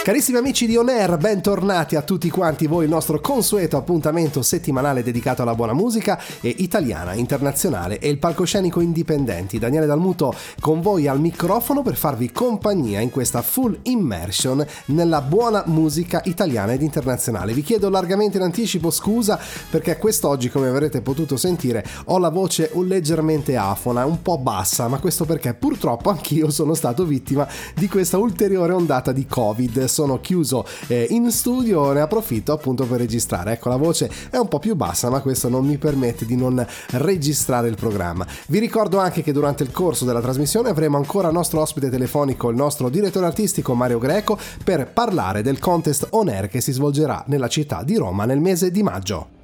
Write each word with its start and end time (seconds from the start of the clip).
Carissimi 0.00 0.38
amici 0.38 0.66
di 0.66 0.76
On 0.76 0.88
Air, 0.88 1.16
bentornati 1.16 1.94
a 1.94 2.02
tutti 2.02 2.28
quanti 2.28 2.66
voi, 2.66 2.84
il 2.84 2.90
nostro 2.90 3.20
consueto 3.20 3.76
appuntamento 3.76 4.42
settimanale 4.42 5.04
dedicato 5.04 5.42
alla 5.42 5.54
buona 5.54 5.74
musica 5.74 6.20
e 6.40 6.52
italiana, 6.58 7.14
internazionale 7.14 8.00
e 8.00 8.08
il 8.08 8.18
palcoscenico 8.18 8.80
indipendenti. 8.80 9.60
Daniele 9.60 9.86
Dalmuto 9.86 10.34
con 10.58 10.80
voi 10.80 11.06
al 11.06 11.20
microfono 11.20 11.82
per 11.82 11.94
farvi 11.94 12.32
compagnia 12.32 12.98
in 12.98 13.10
questa 13.10 13.42
full 13.42 13.78
immersion 13.82 14.66
nella 14.86 15.20
buona 15.20 15.62
musica 15.66 16.20
italiana 16.24 16.72
ed 16.72 16.82
internazionale. 16.82 17.52
Vi 17.52 17.62
chiedo 17.62 17.88
largamente 17.88 18.38
in 18.38 18.42
anticipo 18.42 18.90
scusa 18.90 19.38
perché 19.70 19.98
quest'oggi, 19.98 20.48
come 20.48 20.66
avrete 20.66 21.00
potuto 21.00 21.36
sentire, 21.36 21.84
ho 22.06 22.18
la 22.18 22.30
voce 22.30 22.70
leggermente 22.74 23.56
afona, 23.56 24.04
un 24.04 24.20
po' 24.20 24.38
bassa, 24.38 24.88
ma 24.88 24.98
questo 24.98 25.24
perché 25.24 25.54
purtroppo 25.54 26.10
anch'io 26.10 26.50
sono 26.50 26.74
stato 26.74 27.04
vittima 27.04 27.46
di 27.74 27.88
questa 27.88 28.18
ulteriore 28.18 28.72
ondata 28.72 29.12
di 29.12 29.26
Covid 29.26 29.81
sono 29.88 30.20
chiuso 30.20 30.66
eh, 30.86 31.06
in 31.10 31.30
studio, 31.30 31.92
ne 31.92 32.00
approfitto 32.00 32.52
appunto 32.52 32.84
per 32.84 32.98
registrare. 32.98 33.52
Ecco, 33.52 33.68
la 33.68 33.76
voce 33.76 34.10
è 34.30 34.36
un 34.36 34.48
po' 34.48 34.58
più 34.58 34.74
bassa, 34.74 35.10
ma 35.10 35.20
questo 35.20 35.48
non 35.48 35.64
mi 35.66 35.78
permette 35.78 36.26
di 36.26 36.36
non 36.36 36.64
registrare 36.90 37.68
il 37.68 37.76
programma. 37.76 38.26
Vi 38.46 38.58
ricordo 38.58 38.98
anche 38.98 39.22
che 39.22 39.32
durante 39.32 39.62
il 39.62 39.70
corso 39.70 40.04
della 40.04 40.20
trasmissione 40.20 40.68
avremo 40.68 40.96
ancora 40.96 41.28
il 41.28 41.34
nostro 41.34 41.60
ospite 41.60 41.90
telefonico, 41.90 42.48
il 42.48 42.56
nostro 42.56 42.88
direttore 42.88 43.26
artistico 43.26 43.74
Mario 43.74 43.98
Greco, 43.98 44.38
per 44.62 44.90
parlare 44.92 45.42
del 45.42 45.58
contest 45.58 46.06
On 46.10 46.28
Air 46.28 46.48
che 46.48 46.60
si 46.60 46.72
svolgerà 46.72 47.24
nella 47.26 47.48
città 47.48 47.82
di 47.82 47.96
Roma 47.96 48.24
nel 48.24 48.40
mese 48.40 48.70
di 48.70 48.82
maggio. 48.82 49.40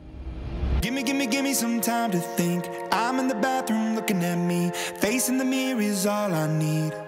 Gimme, 0.80 1.02
gimme, 1.02 1.26
gimme 1.28 1.54
some 1.54 1.80
time 1.80 2.10
to 2.10 2.22
think. 2.36 2.64
I'm 2.92 3.18
in 3.18 3.26
the 3.26 3.34
bathroom 3.34 3.94
looking 3.94 4.22
at 4.22 4.38
me. 4.38 4.70
Facing 5.00 5.38
the 5.38 5.44
mirror 5.44 5.80
is 5.80 6.06
all 6.06 6.32
I 6.32 6.46
need. 6.46 7.07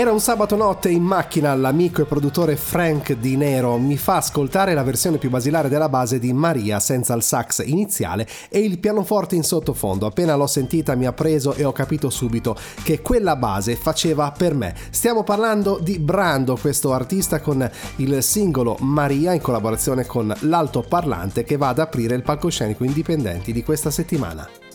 Era 0.00 0.12
un 0.12 0.20
sabato 0.20 0.56
notte 0.56 0.88
in 0.88 1.02
macchina, 1.02 1.54
l'amico 1.54 2.00
e 2.00 2.06
produttore 2.06 2.56
Frank 2.56 3.12
Di 3.12 3.36
Nero 3.36 3.76
mi 3.76 3.98
fa 3.98 4.16
ascoltare 4.16 4.72
la 4.72 4.82
versione 4.82 5.18
più 5.18 5.28
basilare 5.28 5.68
della 5.68 5.90
base 5.90 6.18
di 6.18 6.32
Maria 6.32 6.80
senza 6.80 7.12
il 7.12 7.22
sax 7.22 7.62
iniziale 7.66 8.26
e 8.48 8.60
il 8.60 8.78
pianoforte 8.78 9.34
in 9.34 9.42
sottofondo. 9.42 10.06
Appena 10.06 10.36
l'ho 10.36 10.46
sentita 10.46 10.94
mi 10.94 11.04
ha 11.04 11.12
preso 11.12 11.52
e 11.52 11.64
ho 11.64 11.72
capito 11.72 12.08
subito 12.08 12.56
che 12.82 13.02
quella 13.02 13.36
base 13.36 13.76
faceva 13.76 14.32
per 14.34 14.54
me. 14.54 14.74
Stiamo 14.88 15.22
parlando 15.22 15.78
di 15.78 15.98
Brando, 15.98 16.56
questo 16.56 16.94
artista 16.94 17.42
con 17.42 17.70
il 17.96 18.22
singolo 18.22 18.78
Maria 18.80 19.34
in 19.34 19.42
collaborazione 19.42 20.06
con 20.06 20.34
l'altoparlante 20.40 21.44
che 21.44 21.58
va 21.58 21.68
ad 21.68 21.78
aprire 21.78 22.14
il 22.14 22.22
palcoscenico 22.22 22.84
indipendenti 22.84 23.52
di 23.52 23.62
questa 23.62 23.90
settimana. 23.90 24.69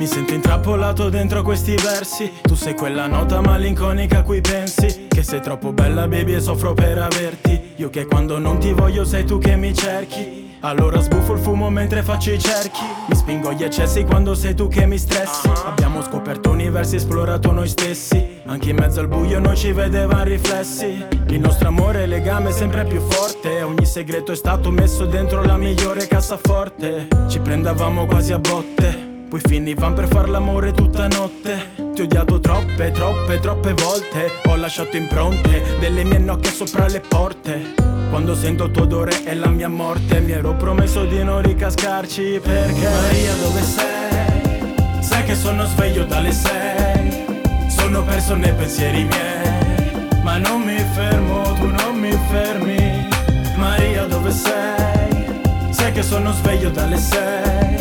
Mi 0.00 0.06
sento 0.06 0.32
intrappolato 0.32 1.10
dentro 1.10 1.42
questi 1.42 1.74
versi. 1.74 2.32
Tu 2.40 2.54
sei 2.54 2.72
quella 2.72 3.06
nota 3.06 3.42
malinconica 3.42 4.20
a 4.20 4.22
cui 4.22 4.40
pensi. 4.40 5.08
Che 5.08 5.22
sei 5.22 5.42
troppo 5.42 5.74
bella 5.74 6.08
baby 6.08 6.32
e 6.32 6.40
soffro 6.40 6.72
per 6.72 6.96
averti. 6.96 7.74
Io 7.76 7.90
che 7.90 8.06
quando 8.06 8.38
non 8.38 8.58
ti 8.58 8.72
voglio 8.72 9.04
sei 9.04 9.26
tu 9.26 9.36
che 9.36 9.56
mi 9.56 9.74
cerchi. 9.74 10.56
Allora 10.60 11.00
sbuffo 11.00 11.34
il 11.34 11.38
fumo 11.38 11.68
mentre 11.68 12.02
faccio 12.02 12.30
i 12.30 12.38
cerchi. 12.38 12.80
Mi 13.08 13.14
spingo 13.14 13.52
gli 13.52 13.62
eccessi 13.62 14.04
quando 14.04 14.32
sei 14.32 14.54
tu 14.54 14.68
che 14.68 14.86
mi 14.86 14.96
stressi. 14.96 15.50
Abbiamo 15.66 16.00
scoperto 16.00 16.48
universi, 16.48 16.96
esplorato 16.96 17.52
noi 17.52 17.68
stessi. 17.68 18.40
Anche 18.46 18.70
in 18.70 18.76
mezzo 18.76 19.00
al 19.00 19.08
buio 19.08 19.38
noi 19.38 19.54
ci 19.54 19.70
vedevamo 19.72 20.22
riflessi. 20.22 21.04
Il 21.26 21.40
nostro 21.40 21.68
amore 21.68 22.04
è 22.04 22.06
legame 22.06 22.52
sempre 22.52 22.86
più 22.86 23.02
forte. 23.02 23.60
Ogni 23.60 23.84
segreto 23.84 24.32
è 24.32 24.36
stato 24.36 24.70
messo 24.70 25.04
dentro 25.04 25.44
la 25.44 25.58
migliore 25.58 26.06
cassaforte. 26.06 27.06
Ci 27.28 27.38
prendavamo 27.40 28.06
quasi 28.06 28.32
a 28.32 28.38
botte 28.38 29.09
poi 29.30 29.40
finivam 29.46 29.94
per 29.94 30.08
far 30.08 30.28
l'amore 30.28 30.72
tutta 30.72 31.06
notte. 31.06 31.70
Ti 31.94 32.00
ho 32.00 32.04
odiato 32.04 32.40
troppe, 32.40 32.90
troppe, 32.90 33.38
troppe 33.38 33.74
volte. 33.74 34.28
Ho 34.46 34.56
lasciato 34.56 34.96
impronte 34.96 35.62
delle 35.78 36.02
mie 36.02 36.18
nocche 36.18 36.50
sopra 36.50 36.88
le 36.88 36.98
porte. 36.98 37.74
Quando 38.10 38.34
sento 38.34 38.64
il 38.64 38.72
tuo 38.72 38.82
odore 38.82 39.22
è 39.22 39.34
la 39.34 39.46
mia 39.46 39.68
morte 39.68 40.18
Mi 40.18 40.32
ero 40.32 40.56
promesso 40.56 41.04
di 41.04 41.22
non 41.22 41.42
ricascarci 41.42 42.40
perché 42.42 42.88
Maria 42.88 43.34
dove 43.36 43.62
sei? 43.62 45.00
Sai 45.00 45.22
che 45.22 45.36
sono 45.36 45.64
sveglio 45.64 46.04
dalle 46.04 46.32
sei. 46.32 47.68
Sono 47.68 48.02
perso 48.02 48.34
nei 48.34 48.52
pensieri 48.52 49.04
miei. 49.04 50.08
Ma 50.24 50.38
non 50.38 50.62
mi 50.62 50.76
fermo, 50.92 51.42
tu 51.54 51.66
non 51.66 51.94
mi 51.96 52.10
fermi. 52.30 53.08
Maria 53.54 54.06
dove 54.06 54.32
sei? 54.32 55.38
Sai 55.70 55.92
che 55.92 56.02
sono 56.02 56.32
sveglio 56.32 56.70
dalle 56.70 56.96
sei 56.96 57.79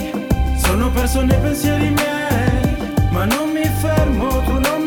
Sono 0.79 0.91
perso 0.91 1.21
nei 1.25 1.37
pensieri 1.37 1.89
miei 1.89 2.93
Ma 3.11 3.25
non 3.25 3.49
mi 3.49 3.65
fermo, 3.81 4.29
tu 4.45 4.59
non 4.59 4.78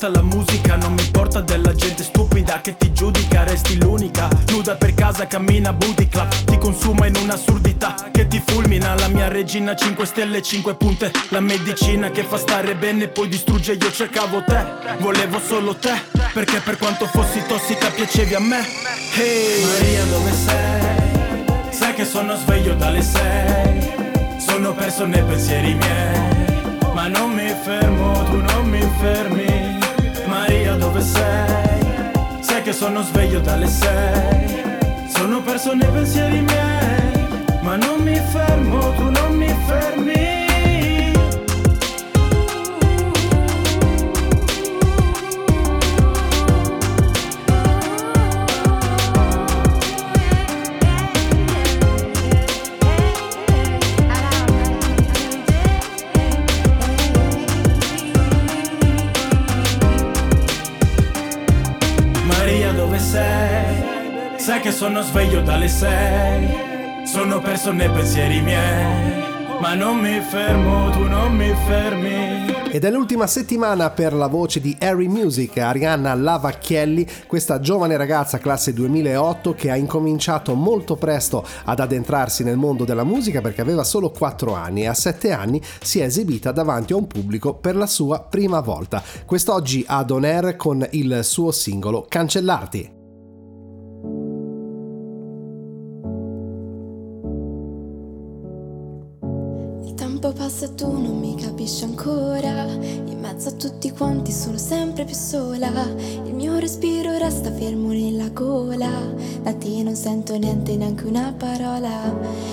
legata 0.00 0.06
alla 0.06 0.22
musica 0.22 0.76
Non 0.76 0.94
mi 0.94 1.02
importa 1.02 1.40
della 1.40 1.74
gente 1.74 2.02
stupida 2.02 2.60
che 2.60 2.76
ti 2.76 2.92
giudica 2.92 3.44
Resti 3.44 3.78
l'unica, 3.78 4.28
nuda 4.48 4.74
per 4.76 4.94
casa, 4.94 5.26
cammina 5.26 5.72
booty 5.72 6.08
club 6.08 6.28
Ti 6.44 6.58
consuma 6.58 7.06
in 7.06 7.16
un'assurdità 7.16 7.94
che 8.10 8.26
ti 8.26 8.42
fulmina. 8.44 8.94
La 8.94 9.08
mia 9.08 9.28
regina 9.28 9.74
5 9.74 10.04
stelle, 10.04 10.42
5 10.42 10.74
punte. 10.74 11.10
La 11.30 11.40
medicina 11.40 12.10
che 12.10 12.22
fa 12.22 12.36
stare 12.36 12.74
bene 12.74 13.08
poi 13.08 13.28
distrugge. 13.28 13.72
Io 13.72 13.90
cercavo 13.90 14.42
te, 14.44 14.62
volevo 14.98 15.40
solo 15.40 15.74
te. 15.76 15.92
Perché 16.32 16.60
per 16.60 16.76
quanto 16.76 17.06
fossi 17.06 17.42
tossica 17.46 17.90
piacevi 17.90 18.34
a 18.34 18.40
me. 18.40 18.66
Hey 19.14 19.64
Maria 19.64 20.04
dove 20.04 20.32
sei? 20.32 21.70
Sai 21.70 21.94
che 21.94 22.04
sono 22.04 22.36
sveglio 22.36 22.74
dalle 22.74 23.02
6 23.02 24.38
Sono 24.38 24.74
perso 24.74 25.06
nei 25.06 25.22
pensieri 25.22 25.74
miei. 25.74 26.78
Ma 26.92 27.08
non 27.08 27.30
mi 27.30 27.52
fermo, 27.64 28.24
tu 28.24 28.36
non 28.36 28.68
mi 28.68 28.86
fermi. 29.00 29.79
Dove 31.00 31.12
sei? 31.12 32.42
Sai 32.42 32.62
che 32.62 32.72
sono 32.74 33.00
sveglio 33.00 33.40
dalle 33.40 33.66
sei. 33.66 34.62
Sono 35.08 35.40
perso 35.40 35.72
nei 35.74 35.88
pensieri 35.88 36.42
miei, 36.42 37.38
ma 37.62 37.76
non 37.76 38.00
mi 38.00 38.16
fermo, 38.16 38.92
tu 38.96 39.10
non 39.10 39.34
mi 39.34 39.48
fermi. 39.66 40.49
Sono 64.80 65.02
sveglio 65.02 65.42
dalle 65.42 65.68
sei 65.68 67.04
Sono 67.04 67.38
perso 67.40 67.70
nei 67.70 67.90
pensieri 67.90 68.40
miei 68.40 69.28
ma 69.60 69.74
non 69.74 69.98
mi 69.98 70.18
fermo, 70.22 70.88
tu 70.90 71.02
non 71.02 71.36
mi 71.36 71.52
fermi. 71.66 72.50
Ed 72.70 72.82
è 72.82 72.90
l'ultima 72.90 73.26
settimana 73.26 73.90
per 73.90 74.14
la 74.14 74.26
voce 74.26 74.58
di 74.58 74.74
Harry 74.80 75.06
Music, 75.06 75.58
Arianna 75.58 76.14
Lavacchielli, 76.14 77.06
questa 77.26 77.60
giovane 77.60 77.98
ragazza 77.98 78.38
classe 78.38 78.72
2008 78.72 79.52
che 79.52 79.70
ha 79.70 79.76
incominciato 79.76 80.54
molto 80.54 80.96
presto 80.96 81.46
ad 81.64 81.78
addentrarsi 81.78 82.42
nel 82.42 82.56
mondo 82.56 82.86
della 82.86 83.04
musica 83.04 83.42
perché 83.42 83.60
aveva 83.60 83.84
solo 83.84 84.08
4 84.08 84.54
anni 84.54 84.84
e 84.84 84.86
a 84.86 84.94
7 84.94 85.30
anni 85.30 85.60
si 85.82 86.00
è 86.00 86.04
esibita 86.04 86.52
davanti 86.52 86.94
a 86.94 86.96
un 86.96 87.06
pubblico 87.06 87.52
per 87.52 87.76
la 87.76 87.86
sua 87.86 88.20
prima 88.20 88.60
volta. 88.60 89.02
Quest'oggi 89.26 89.84
ad 89.86 90.10
On 90.10 90.24
Air 90.24 90.56
con 90.56 90.88
il 90.92 91.20
suo 91.22 91.50
singolo 91.50 92.06
Cancellarti. 92.08 92.99
Tempo 100.20 100.32
passa 100.32 100.66
e 100.66 100.74
tu 100.74 100.86
non 100.86 101.18
mi 101.18 101.34
capisci 101.34 101.84
ancora. 101.84 102.64
In 102.72 103.18
mezzo 103.20 103.48
a 103.48 103.52
tutti 103.52 103.90
quanti 103.90 104.30
sono 104.32 104.58
sempre 104.58 105.04
più 105.04 105.14
sola. 105.14 105.70
Il 106.24 106.34
mio 106.34 106.58
respiro 106.58 107.16
resta 107.16 107.50
fermo 107.50 107.88
nella 107.88 108.28
gola. 108.28 108.90
Da 109.42 109.54
te 109.54 109.82
non 109.82 109.94
sento 109.94 110.36
niente, 110.36 110.76
neanche 110.76 111.06
una 111.06 111.34
parola. 111.36 112.12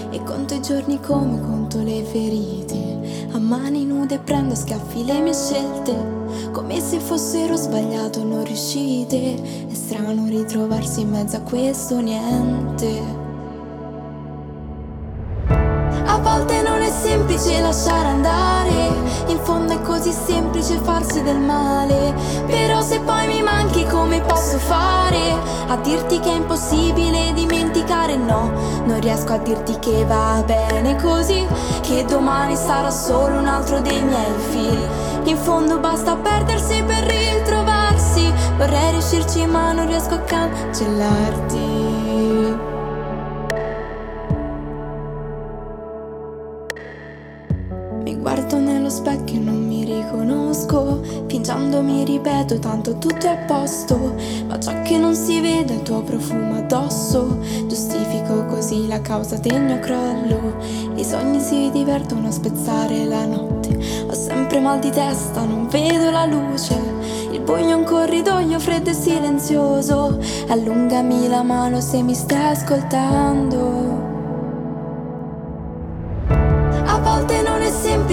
E 0.09 0.23
conto 0.23 0.53
i 0.53 0.61
giorni 0.61 0.99
come 1.01 1.41
conto 1.41 1.83
le 1.83 2.03
ferite. 2.03 3.27
A 3.33 3.37
mani 3.37 3.83
nude 3.85 4.17
prendo 4.19 4.53
a 4.53 4.55
schiaffi 4.55 5.03
le 5.03 5.19
mie 5.19 5.33
scelte. 5.33 6.15
Come 6.53 6.79
se 6.79 6.99
fossero 6.99 7.57
sbagliato 7.57 8.23
non 8.23 8.45
riuscite. 8.45 9.67
È 9.67 9.73
strano 9.73 10.25
ritrovarsi 10.27 11.01
in 11.01 11.09
mezzo 11.09 11.35
a 11.35 11.41
questo 11.41 11.99
niente. 11.99 13.26
Volte 16.27 16.61
non 16.61 16.81
è 16.81 16.89
semplice 16.89 17.61
lasciare 17.61 18.09
andare, 18.09 18.91
in 19.27 19.39
fondo 19.43 19.73
è 19.73 19.81
così 19.81 20.11
semplice 20.11 20.77
farsi 20.79 21.23
del 21.23 21.39
male. 21.39 22.13
Però 22.45 22.81
se 22.81 22.99
poi 22.99 23.27
mi 23.27 23.41
manchi 23.41 23.85
come 23.85 24.19
posso 24.21 24.57
fare? 24.57 25.35
A 25.67 25.77
dirti 25.77 26.19
che 26.19 26.29
è 26.29 26.35
impossibile 26.35 27.31
dimenticare, 27.33 28.17
no, 28.17 28.51
non 28.85 28.99
riesco 28.99 29.33
a 29.33 29.37
dirti 29.37 29.79
che 29.79 30.03
va 30.05 30.43
bene 30.45 30.97
così, 31.01 31.47
che 31.81 32.03
domani 32.05 32.57
sarà 32.57 32.91
solo 32.91 33.37
un 33.39 33.47
altro 33.47 33.79
dei 33.79 34.01
miei 34.01 34.33
figli. 34.49 35.29
In 35.29 35.37
fondo 35.37 35.79
basta 35.79 36.15
perdersi 36.15 36.83
per 36.83 37.05
ritrovarsi, 37.05 38.33
vorrei 38.57 38.91
riuscirci 38.91 39.45
ma 39.45 39.71
non 39.71 39.87
riesco 39.87 40.15
a 40.15 40.19
cancellarti. 40.19 41.67
Specchio 48.97 49.35
e 49.35 49.43
non 49.43 49.67
mi 49.67 49.83
riconosco. 49.83 51.01
Piangendo 51.27 51.81
mi 51.83 52.03
ripeto 52.03 52.57
tanto 52.57 52.97
tutto 52.97 53.27
è 53.27 53.29
a 53.29 53.45
posto. 53.45 54.15
Ma 54.47 54.59
ciò 54.59 54.81
che 54.81 54.97
non 54.97 55.13
si 55.13 55.39
vede 55.39 55.73
è 55.73 55.77
il 55.77 55.83
tuo 55.83 56.01
profumo 56.01 56.57
addosso. 56.57 57.37
Giustifico 57.67 58.45
così 58.45 58.87
la 58.87 58.99
causa 59.01 59.37
del 59.37 59.61
mio 59.61 59.79
crollo. 59.79 60.55
I 60.95 61.03
sogni 61.03 61.39
si 61.39 61.69
divertono 61.71 62.27
a 62.27 62.31
spezzare 62.31 63.05
la 63.05 63.25
notte. 63.25 63.77
Ho 64.09 64.13
sempre 64.13 64.59
mal 64.59 64.79
di 64.79 64.89
testa, 64.89 65.43
non 65.43 65.67
vedo 65.67 66.09
la 66.09 66.25
luce. 66.25 66.75
Il 67.31 67.41
buio 67.41 67.69
è 67.69 67.73
un 67.73 67.83
corridoio 67.83 68.59
freddo 68.59 68.89
e 68.89 68.93
silenzioso. 68.93 70.17
Allungami 70.47 71.27
la 71.27 71.43
mano 71.43 71.81
se 71.81 72.01
mi 72.01 72.15
stai 72.15 72.51
ascoltando 72.51 73.86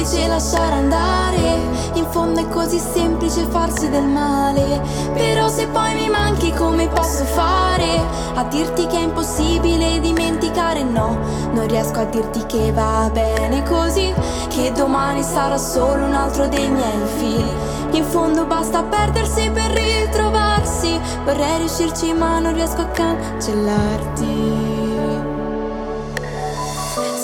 semplice 0.04 0.28
lasciare 0.28 0.74
andare, 0.74 1.58
in 1.94 2.06
fondo 2.10 2.40
è 2.40 2.48
così 2.48 2.78
semplice 2.78 3.46
farsi 3.46 3.88
del 3.88 4.04
male, 4.04 4.82
però 5.14 5.48
se 5.48 5.66
poi 5.68 5.94
mi 5.94 6.10
manchi 6.10 6.52
come 6.52 6.88
posso 6.88 7.24
fare? 7.24 8.02
A 8.34 8.44
dirti 8.44 8.86
che 8.86 8.96
è 8.96 9.02
impossibile 9.02 10.00
dimenticare, 10.00 10.82
no, 10.82 11.16
non 11.52 11.66
riesco 11.68 12.00
a 12.00 12.04
dirti 12.04 12.44
che 12.44 12.70
va 12.72 13.08
bene 13.12 13.62
così, 13.62 14.12
che 14.48 14.72
domani 14.72 15.22
sarà 15.22 15.56
solo 15.56 16.04
un 16.04 16.12
altro 16.12 16.48
dei 16.48 16.68
miei 16.68 17.06
figli. 17.16 17.96
In 17.96 18.04
fondo 18.04 18.44
basta 18.44 18.82
perdersi 18.82 19.48
per 19.50 19.70
ritrovarsi, 19.70 21.00
vorrei 21.24 21.58
riuscirci 21.58 22.12
ma 22.12 22.40
non 22.40 22.52
riesco 22.52 22.82
a 22.82 22.86
cancellarti. 22.88 24.52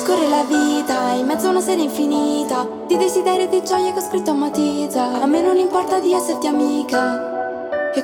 Scorre 0.03 0.29
la 0.29 0.45
vita 0.49 0.60
in 0.89 1.27
mezzo 1.27 1.47
a 1.47 1.51
una 1.51 1.61
serie 1.61 1.85
infinita 1.85 2.67
Di 2.87 2.97
desideri 2.97 3.43
e 3.43 3.49
di 3.49 3.63
gioie 3.63 3.93
che 3.93 3.99
ho 3.99 4.03
scritto 4.03 4.31
a 4.31 4.35
matita. 4.35 5.21
A 5.21 5.27
me 5.27 5.43
non 5.43 5.57
importa 5.57 5.99
di 6.01 6.13
esserti 6.13 6.47
amica. 6.47 7.29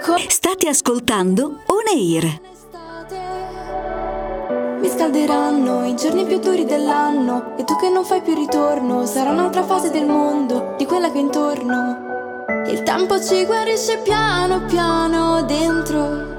Co- 0.03 0.19
State 0.29 0.69
ascoltando 0.69 1.61
On 1.67 1.87
Air. 1.87 2.41
Mi 4.81 4.89
scalderanno 4.89 5.87
i 5.87 5.97
giorni 5.97 6.25
più 6.27 6.39
duri 6.39 6.65
dell'anno 6.65 7.57
E 7.57 7.65
tu 7.65 7.77
che 7.77 7.89
non 7.89 8.05
fai 8.05 8.21
più 8.21 8.35
ritorno 8.35 9.07
Sarà 9.07 9.31
un'altra 9.31 9.65
fase 9.65 9.91
del 9.91 10.07
mondo 10.07 10.75
Di 10.77 10.85
quella 10.85 11.11
che 11.11 11.17
è 11.17 11.21
intorno. 11.21 12.45
Il 12.69 12.83
tempo 12.83 13.21
ci 13.21 13.45
guarisce 13.47 13.99
piano 13.99 14.65
piano 14.67 15.43
dentro 15.45 16.36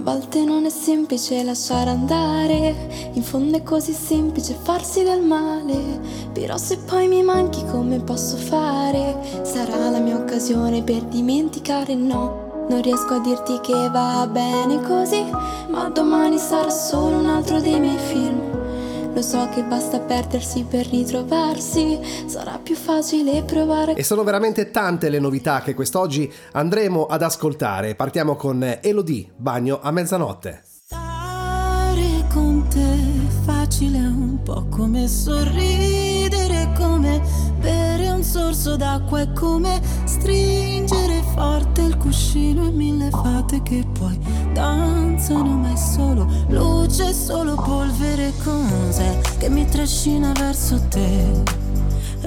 volte 0.00 0.44
non 0.44 0.64
è 0.64 0.70
semplice 0.70 1.42
lasciare 1.42 1.90
andare, 1.90 3.10
in 3.12 3.22
fondo 3.22 3.56
è 3.56 3.62
così 3.62 3.92
semplice 3.92 4.56
farsi 4.60 5.02
del 5.02 5.22
male, 5.22 6.00
però 6.32 6.56
se 6.56 6.78
poi 6.78 7.08
mi 7.08 7.22
manchi 7.22 7.64
come 7.66 7.98
posso 8.00 8.36
fare? 8.36 9.42
Sarà 9.42 9.90
la 9.90 9.98
mia 9.98 10.16
occasione 10.16 10.82
per 10.82 11.02
dimenticare 11.02 11.94
no. 11.94 12.48
Non 12.68 12.82
riesco 12.82 13.14
a 13.14 13.20
dirti 13.20 13.60
che 13.60 13.88
va 13.90 14.28
bene 14.30 14.80
così, 14.82 15.24
ma 15.70 15.88
domani 15.88 16.38
sarà 16.38 16.70
solo 16.70 17.18
un 17.18 17.26
altro 17.26 17.60
dei 17.60 17.80
miei 17.80 17.98
film. 17.98 18.39
Lo 19.20 19.26
so 19.26 19.50
che 19.50 19.62
basta 19.62 20.00
perdersi 20.00 20.64
per 20.66 20.86
ritrovarsi, 20.86 22.00
sarà 22.24 22.58
più 22.58 22.74
facile 22.74 23.42
provare. 23.42 23.92
E 23.92 24.02
sono 24.02 24.22
veramente 24.22 24.70
tante 24.70 25.10
le 25.10 25.18
novità 25.18 25.60
che 25.60 25.74
quest'oggi 25.74 26.32
andremo 26.52 27.04
ad 27.04 27.20
ascoltare. 27.20 27.94
Partiamo 27.94 28.34
con 28.34 28.78
Elodie, 28.80 29.30
Bagno 29.36 29.78
a 29.82 29.90
mezzanotte. 29.90 30.62
Stare 30.86 32.24
con 32.32 32.66
te 32.70 32.96
facile 33.44 33.98
un 33.98 34.40
po' 34.42 34.64
come 34.70 35.06
sorridere, 35.06 36.72
come 36.74 37.20
bere 37.58 38.08
un 38.08 38.22
sorso 38.22 38.76
d'acqua, 38.76 39.20
è 39.20 39.32
come 39.34 39.82
stringere 40.04 41.22
forte 41.34 41.82
il 41.82 41.98
cuscino 41.98 42.64
e 42.66 42.70
mille 42.70 43.10
fate 43.10 43.60
che 43.60 43.84
poi 43.98 44.18
danzano, 44.52 45.56
ma 45.56 45.72
è 45.72 45.76
solo 45.76 46.26
luce, 46.48 47.12
solo 47.12 47.54
polvere, 47.54 48.32
cos'è 48.42 49.18
che 49.38 49.48
mi 49.48 49.66
trascina 49.66 50.32
verso 50.32 50.80
te? 50.88 51.42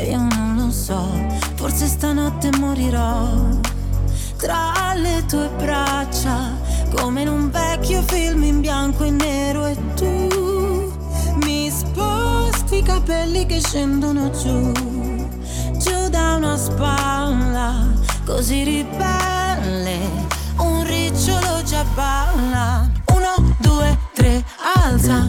Io 0.01 0.17
non 0.17 0.55
lo 0.57 0.71
so, 0.71 1.07
forse 1.55 1.85
stanotte 1.87 2.49
morirò 2.57 3.27
tra 4.37 4.93
le 4.95 5.23
tue 5.27 5.49
braccia, 5.57 6.51
come 6.95 7.21
in 7.21 7.29
un 7.29 7.49
vecchio 7.49 8.01
film 8.01 8.43
in 8.43 8.59
bianco 8.59 9.03
e 9.03 9.09
nero 9.11 9.65
e 9.65 9.77
tu 9.95 10.91
mi 11.45 11.69
sposti 11.69 12.77
i 12.77 12.83
capelli 12.83 13.45
che 13.45 13.61
scendono 13.61 14.29
giù, 14.31 14.71
giù 15.77 16.09
da 16.09 16.35
una 16.35 16.57
spalla, 16.57 17.87
così 18.25 18.63
ribelle, 18.63 19.32
un 21.23 21.39
ricciolo 21.39 21.63
già 21.63 21.83
balla. 21.95 22.89
Uno, 23.13 23.55
due, 23.59 23.97
tre, 24.13 24.43
alza 24.75 25.27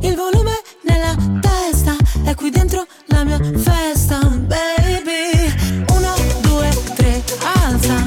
il 0.00 0.16
volume 0.16 0.52
nella 0.82 1.14
testa, 1.40 1.94
è 2.24 2.34
qui 2.34 2.50
dentro 2.50 2.84
la 3.06 3.24
mia 3.24 3.38
festa, 3.56 4.18
baby. 4.18 5.84
Uno, 5.90 6.14
due, 6.40 6.68
tre, 6.94 7.22
alza 7.64 8.06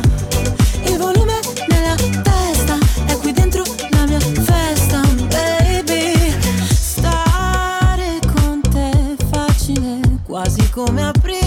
il 0.83 0.97
volume 0.97 1.39
nella 1.67 1.95
testa, 2.21 2.77
è 3.05 3.17
qui 3.17 3.31
dentro 3.31 3.63
la 3.91 4.05
mia 4.05 4.19
festa, 4.19 5.01
baby. 5.29 6.35
Stare 6.67 8.19
con 8.33 8.61
te 8.69 8.89
è 8.89 9.23
facile, 9.31 9.99
quasi 10.23 10.69
come 10.71 11.07
aprire 11.07 11.46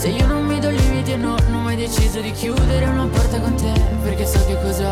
Se 0.00 0.08
io 0.08 0.26
non 0.26 0.46
mi 0.46 0.58
do 0.58 0.70
limiti 0.70 1.12
e 1.12 1.16
no, 1.16 1.36
non 1.44 1.56
ho 1.56 1.60
mai 1.60 1.76
deciso 1.76 2.22
di 2.22 2.32
chiudere 2.32 2.86
una 2.86 3.04
porta 3.04 3.38
con 3.38 3.54
te 3.54 3.70
Perché 4.02 4.24
so 4.24 4.42
che 4.46 4.56
cosa, 4.62 4.90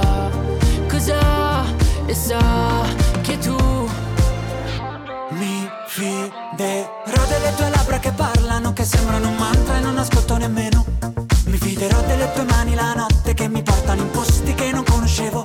cosa 0.86 1.64
e 2.04 2.14
sa 2.14 2.84
che 3.22 3.38
tu 3.38 3.56
Mi 5.30 5.66
fiderò 5.86 7.24
delle 7.26 7.54
tue 7.56 7.70
labbra 7.70 7.98
che 7.98 8.12
parlano, 8.12 8.74
che 8.74 8.84
sembrano 8.84 9.28
un 9.28 9.36
mantra 9.36 9.78
e 9.78 9.80
non 9.80 9.96
ascolto 9.96 10.36
nemmeno. 10.36 10.84
Mi 11.46 11.56
fiderò 11.56 12.02
delle 12.02 12.30
tue 12.34 12.44
mani 12.44 12.74
la 12.74 12.92
notte 12.92 13.32
che 13.32 13.48
mi 13.48 13.62
portano 13.62 14.02
in 14.02 14.10
posti 14.10 14.52
che 14.54 14.70
non 14.72 14.84
conoscevo. 14.84 15.44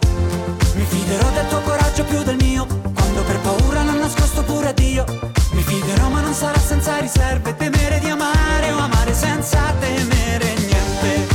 Mi 0.75 0.83
fiderò 0.83 1.29
del 1.29 1.47
tuo 1.47 1.61
coraggio 1.61 2.03
più 2.03 2.21
del 2.23 2.35
mio, 2.35 2.65
quando 2.93 3.23
per 3.23 3.39
paura 3.39 3.83
l'ho 3.83 3.97
nascosto 3.97 4.43
pure 4.43 4.67
a 4.67 4.73
Dio. 4.73 5.05
Mi 5.51 5.61
fiderò 5.61 6.09
ma 6.09 6.19
non 6.19 6.33
sarà 6.33 6.59
senza 6.59 6.97
riserve, 6.97 7.55
temere 7.55 7.99
di 7.99 8.09
amare 8.09 8.71
o 8.73 8.77
amare 8.77 9.02
senza 9.43 9.73
temere 9.77 10.55
niente 10.55 11.27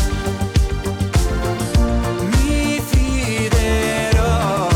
Mi 2.31 2.81
fiderò 2.81 4.69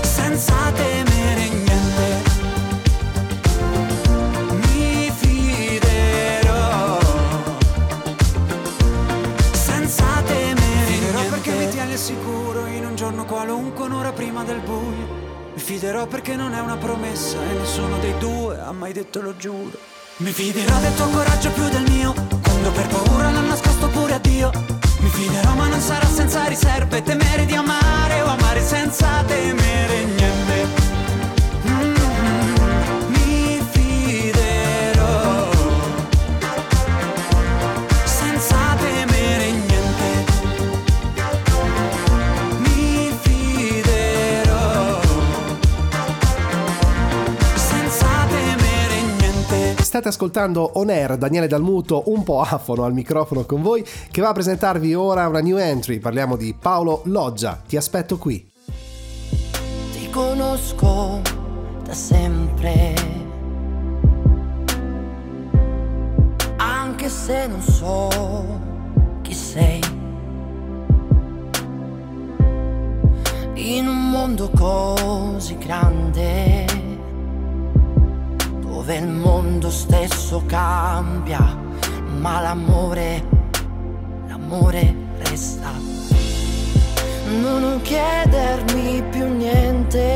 senza 0.00 0.72
temere 0.72 1.48
niente. 1.50 2.22
Mi 4.62 5.12
fiderò 5.14 6.98
senza 9.52 10.22
temere 10.24 10.86
fiderò 10.86 11.22
perché 11.28 11.50
mi 11.52 11.68
tieni 11.68 11.92
al 11.92 11.98
sicuro 11.98 12.64
in 12.66 12.86
un 12.86 12.96
giorno 12.96 13.26
qualunque, 13.26 13.84
un'ora 13.84 14.12
prima 14.12 14.42
del 14.42 14.60
buio. 14.60 15.26
Mi 15.52 15.60
fiderò 15.60 16.06
perché 16.06 16.34
non 16.34 16.54
è 16.54 16.60
una 16.60 16.78
promessa 16.78 17.36
e 17.42 17.52
nessuno 17.58 17.98
dei 17.98 18.16
due 18.16 18.58
ha 18.58 18.72
mai 18.72 18.94
detto 18.94 19.20
lo 19.20 19.36
giuro. 19.36 19.96
Mi 20.20 20.32
fiderò 20.32 20.80
del 20.80 20.94
tuo 20.94 21.06
coraggio 21.10 21.50
più 21.52 21.68
del 21.68 21.88
mio, 21.92 22.12
quando 22.42 22.72
per 22.72 22.88
paura 22.88 23.30
l'ho 23.30 23.40
nascosto 23.40 23.88
pure 23.88 24.14
a 24.14 24.18
Dio. 24.18 24.77
State 50.08 50.24
ascoltando 50.24 50.70
On 50.74 50.90
Air, 50.90 51.16
Daniele 51.16 51.46
Dalmuto, 51.46 52.04
un 52.06 52.22
po' 52.22 52.40
afono 52.40 52.84
al 52.84 52.92
microfono 52.92 53.44
con 53.44 53.62
voi, 53.62 53.84
che 54.10 54.20
va 54.20 54.30
a 54.30 54.32
presentarvi 54.32 54.94
ora 54.94 55.28
una 55.28 55.40
new 55.40 55.56
entry. 55.58 55.98
Parliamo 55.98 56.36
di 56.36 56.54
Paolo 56.58 57.02
Loggia. 57.04 57.60
Ti 57.66 57.76
aspetto 57.76 58.16
qui. 58.16 58.50
Ti 59.92 60.10
conosco 60.10 61.20
da 61.84 61.92
sempre. 61.92 62.94
Anche 66.56 67.08
se 67.08 67.46
non 67.46 67.60
so 67.60 68.08
chi 69.22 69.34
sei. 69.34 69.80
In 73.54 73.86
un 73.86 74.10
mondo 74.10 74.50
così 74.56 75.58
grande, 75.58 76.64
dove 78.78 78.94
il 78.94 79.08
mondo 79.08 79.70
stesso 79.70 80.44
cambia, 80.46 81.58
ma 82.20 82.40
l'amore, 82.40 83.24
l'amore 84.28 84.94
resta. 85.18 85.72
Non 87.40 87.80
chiedermi 87.82 89.02
più 89.10 89.26
niente. 89.34 90.06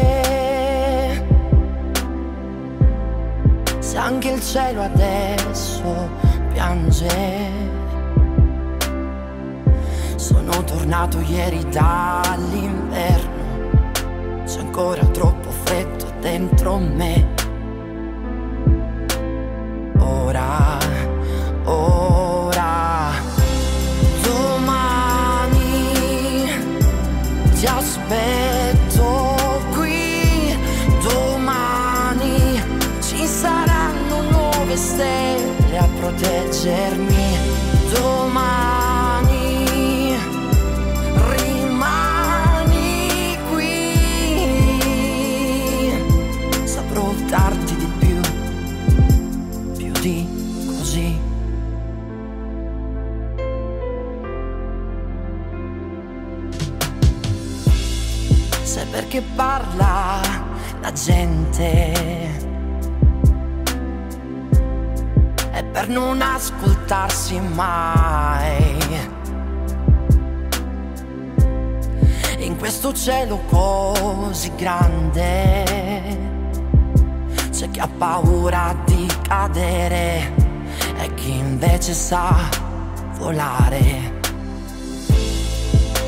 Se 3.80 3.96
anche 3.96 4.30
il 4.30 4.40
cielo 4.40 4.82
adesso 4.82 6.08
piange. 6.52 7.50
Sono 10.14 10.62
tornato 10.62 11.18
ieri 11.18 11.66
dall'inverno. 11.68 13.40
C'è 14.44 14.60
ancora 14.60 15.04
troppo 15.06 15.50
freddo 15.50 16.06
dentro 16.20 16.78
me. 16.78 17.41
Ora, 20.04 20.78
ora, 21.64 23.12
domani 24.22 25.70
ti 27.54 27.66
aspetto 27.66 29.36
qui. 29.72 30.58
Domani 31.02 32.62
ci 33.00 33.26
saranno 33.26 34.22
nuove 34.30 34.76
stelle 34.76 35.78
a 35.78 35.88
proteggermi. 36.00 37.38
Domani 37.92 38.61
gente? 60.92 61.92
È 65.50 65.64
per 65.64 65.88
non 65.88 66.20
ascoltarsi 66.20 67.40
mai. 67.40 68.80
In 72.38 72.56
questo 72.58 72.92
cielo 72.92 73.40
così 73.48 74.52
grande 74.56 75.64
c'è 77.50 77.70
chi 77.70 77.78
ha 77.78 77.88
paura 77.88 78.74
di 78.84 79.08
cadere 79.22 80.32
e 80.98 81.14
chi 81.14 81.38
invece 81.38 81.92
sa 81.94 82.34
volare. 83.18 84.20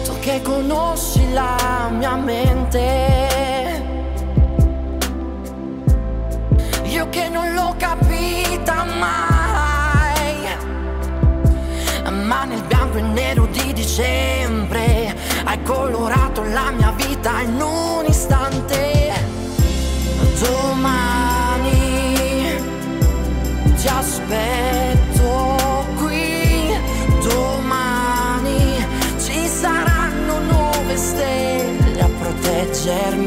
Tu 0.04 0.18
che 0.18 0.42
conosci 0.42 1.32
la 1.32 1.88
mia 1.92 2.16
mente, 2.16 3.63
che 7.14 7.28
non 7.28 7.54
l'ho 7.54 7.72
capita 7.78 8.84
mai, 8.98 10.48
ma 12.26 12.42
nel 12.42 12.60
bianco 12.66 12.98
e 12.98 13.02
nero 13.02 13.46
di 13.52 13.72
dicembre 13.72 15.14
hai 15.44 15.62
colorato 15.62 16.42
la 16.42 16.72
mia 16.72 16.90
vita 16.96 17.40
in 17.42 17.60
un 17.60 18.04
istante. 18.08 19.12
Domani 20.40 20.96
ti 23.76 23.86
aspetto 23.86 25.84
qui, 25.98 26.76
domani 27.22 28.84
ci 29.24 29.46
saranno 29.46 30.40
nuove 30.40 30.96
stelle 30.96 32.00
a 32.00 32.08
proteggermi. 32.08 33.23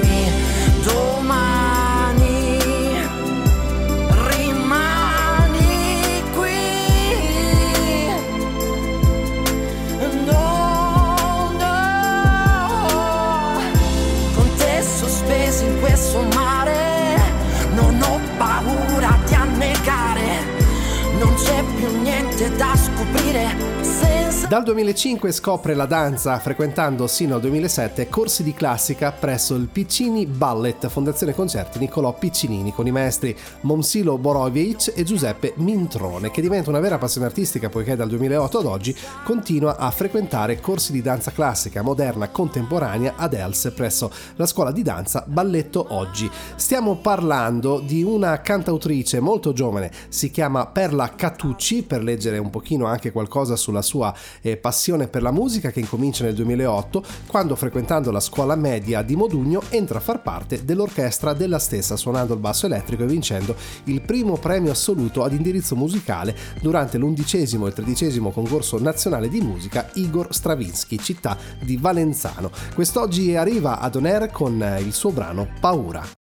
Dal 24.47 24.63
2005 24.63 25.33
scopre 25.33 25.73
la 25.73 25.85
danza 25.85 26.39
frequentando 26.39 27.05
sino 27.07 27.35
al 27.35 27.41
2007 27.41 28.07
corsi 28.07 28.43
di 28.43 28.53
classica 28.53 29.11
presso 29.11 29.55
il 29.55 29.67
Piccini 29.67 30.25
Ballet, 30.25 30.87
Fondazione 30.87 31.35
Concerti 31.35 31.79
Niccolò 31.79 32.13
Piccinini, 32.13 32.71
con 32.71 32.87
i 32.87 32.91
maestri 32.91 33.35
Monsilo 33.63 34.17
Borovic 34.17 34.93
e 34.95 35.03
Giuseppe 35.03 35.51
Mintrone, 35.57 36.31
che 36.31 36.39
diventa 36.39 36.69
una 36.69 36.79
vera 36.79 36.97
passione 36.97 37.27
artistica 37.27 37.67
poiché 37.67 37.97
dal 37.97 38.07
2008 38.07 38.59
ad 38.59 38.65
oggi 38.67 38.95
continua 39.25 39.75
a 39.75 39.91
frequentare 39.91 40.61
corsi 40.61 40.93
di 40.93 41.01
danza 41.01 41.31
classica, 41.31 41.81
moderna, 41.81 42.29
contemporanea 42.29 43.15
ad 43.17 43.33
Els 43.33 43.73
presso 43.75 44.09
la 44.37 44.45
scuola 44.45 44.71
di 44.71 44.81
danza 44.81 45.25
Balletto 45.27 45.87
Oggi. 45.89 46.31
Stiamo 46.55 46.95
parlando 46.95 47.81
di 47.81 48.01
una 48.01 48.39
cantautrice 48.39 49.19
molto 49.19 49.51
giovane, 49.51 49.91
si 50.07 50.31
chiama 50.31 50.67
Perla 50.67 51.15
Cattucci, 51.15 51.83
per 51.83 52.01
leggere 52.01 52.37
un 52.37 52.49
pochino 52.49 52.85
anche 52.85 53.11
qualcosa 53.11 53.57
sulla 53.57 53.81
sua 53.81 54.13
e 54.51 54.57
passione 54.57 55.07
per 55.07 55.21
la 55.21 55.31
musica 55.31 55.71
che 55.71 55.79
incomincia 55.79 56.23
nel 56.23 56.35
2008 56.35 57.03
quando 57.27 57.55
frequentando 57.55 58.11
la 58.11 58.19
scuola 58.19 58.55
media 58.55 59.01
di 59.01 59.15
Modugno 59.15 59.61
entra 59.69 59.97
a 59.97 60.01
far 60.01 60.21
parte 60.21 60.65
dell'orchestra 60.65 61.33
della 61.33 61.59
stessa 61.59 61.95
suonando 61.95 62.33
il 62.33 62.39
basso 62.39 62.65
elettrico 62.65 63.03
e 63.03 63.07
vincendo 63.07 63.55
il 63.85 64.01
primo 64.01 64.37
premio 64.37 64.71
assoluto 64.71 65.23
ad 65.23 65.33
indirizzo 65.33 65.75
musicale 65.75 66.35
durante 66.61 66.97
l'undicesimo 66.97 67.67
e 67.67 67.73
tredicesimo 67.73 68.31
concorso 68.31 68.79
nazionale 68.79 69.29
di 69.29 69.41
musica 69.41 69.89
Igor 69.93 70.33
Stravinsky, 70.33 70.97
città 70.97 71.37
di 71.61 71.77
Valenzano. 71.77 72.51
Quest'oggi 72.73 73.35
arriva 73.35 73.79
ad 73.79 73.95
On 73.95 74.05
Air 74.05 74.31
con 74.31 74.77
il 74.79 74.93
suo 74.93 75.11
brano 75.11 75.47
Paura. 75.59 76.16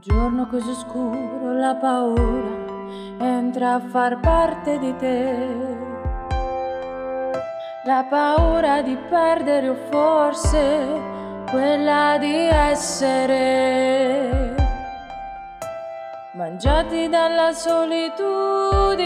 Giorno 0.00 0.46
così 0.46 0.72
scuro 0.72 1.52
la 1.52 1.74
paura 1.74 2.22
entra 3.18 3.74
a 3.74 3.80
far 3.80 4.18
parte 4.18 4.78
di 4.78 4.96
te. 4.96 5.78
La 7.84 8.06
paura 8.08 8.80
di 8.80 8.96
perdere 8.96 9.68
o 9.68 9.74
forse 9.90 10.88
quella 11.50 12.16
di 12.18 12.34
essere 12.46 13.48
mangiati 16.32 17.08
dalla 17.10 17.52
solitudine 17.52 19.02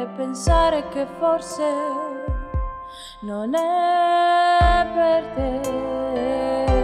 e 0.00 0.06
pensare 0.16 0.88
che 0.88 1.06
forse 1.18 1.64
non 3.20 3.54
è 3.54 4.86
per 4.94 5.24
te. 5.34 6.77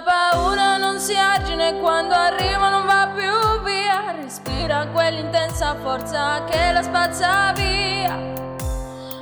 Paura 0.00 0.78
non 0.78 0.98
si 0.98 1.14
agina 1.14 1.70
quando 1.74 2.14
arriva 2.14 2.70
non 2.70 2.86
va 2.86 3.10
più 3.14 3.60
via. 3.62 4.12
Respira 4.12 4.86
quell'intensa 4.86 5.76
forza 5.82 6.44
che 6.44 6.72
la 6.72 6.82
spazza 6.82 7.52
via. 7.52 8.16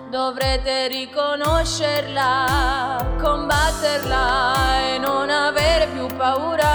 Dovrete 0.09 0.87
riconoscerla, 0.87 3.17
combatterla 3.21 4.95
e 4.95 4.99
non 4.99 5.29
avere 5.29 5.89
più 5.89 6.07
paura. 6.17 6.69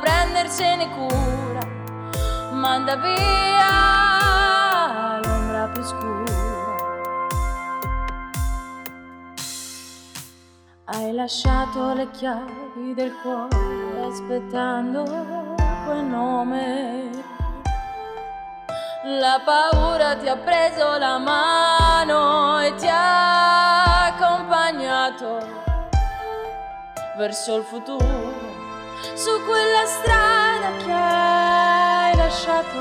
Prendersene 0.00 0.88
cura, 0.88 1.60
manda 2.52 2.96
via 2.96 4.07
Hai 10.98 11.12
lasciato 11.12 11.94
le 11.94 12.10
chiavi 12.10 12.92
del 12.92 13.14
cuore 13.22 14.04
aspettando 14.04 15.04
quel 15.84 16.02
nome. 16.02 17.08
La 19.04 19.40
paura 19.44 20.16
ti 20.16 20.26
ha 20.28 20.36
preso 20.36 20.98
la 20.98 21.18
mano 21.18 22.58
e 22.62 22.74
ti 22.74 22.88
ha 22.90 24.06
accompagnato 24.06 25.38
verso 27.16 27.58
il 27.58 27.62
futuro, 27.62 28.32
su 29.14 29.30
quella 29.46 29.86
strada 29.86 30.76
che 30.84 30.92
hai 30.92 32.16
lasciato. 32.16 32.78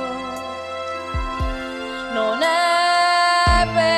Non 2.13 2.41
è 2.41 3.67
per 3.75 3.96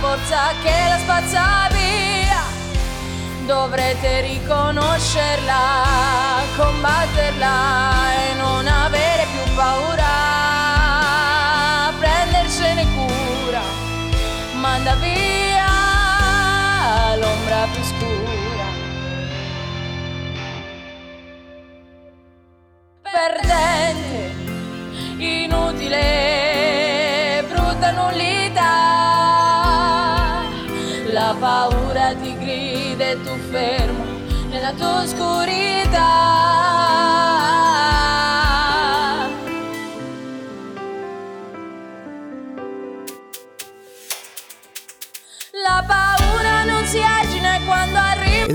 forza 0.00 0.52
che 0.62 0.88
la 0.88 0.98
spazza 0.98 1.68
via. 1.72 2.42
Dovrete 3.46 4.20
riconoscerla, 4.20 5.62
combatterla 6.56 8.12
e 8.14 8.34
non 8.34 8.66
avere 8.66 9.26
più 9.32 9.54
paura, 9.54 10.06
prendersene 11.98 12.86
cura, 12.94 13.62
manda 14.54 14.94
via 14.94 15.66
l'ombra 17.16 17.66
più 17.72 17.82
scura. 17.82 18.39
Tu 33.16 33.36
fermo 33.50 34.04
nella 34.50 34.72
tua 34.72 35.02
oscurità. 35.02 35.69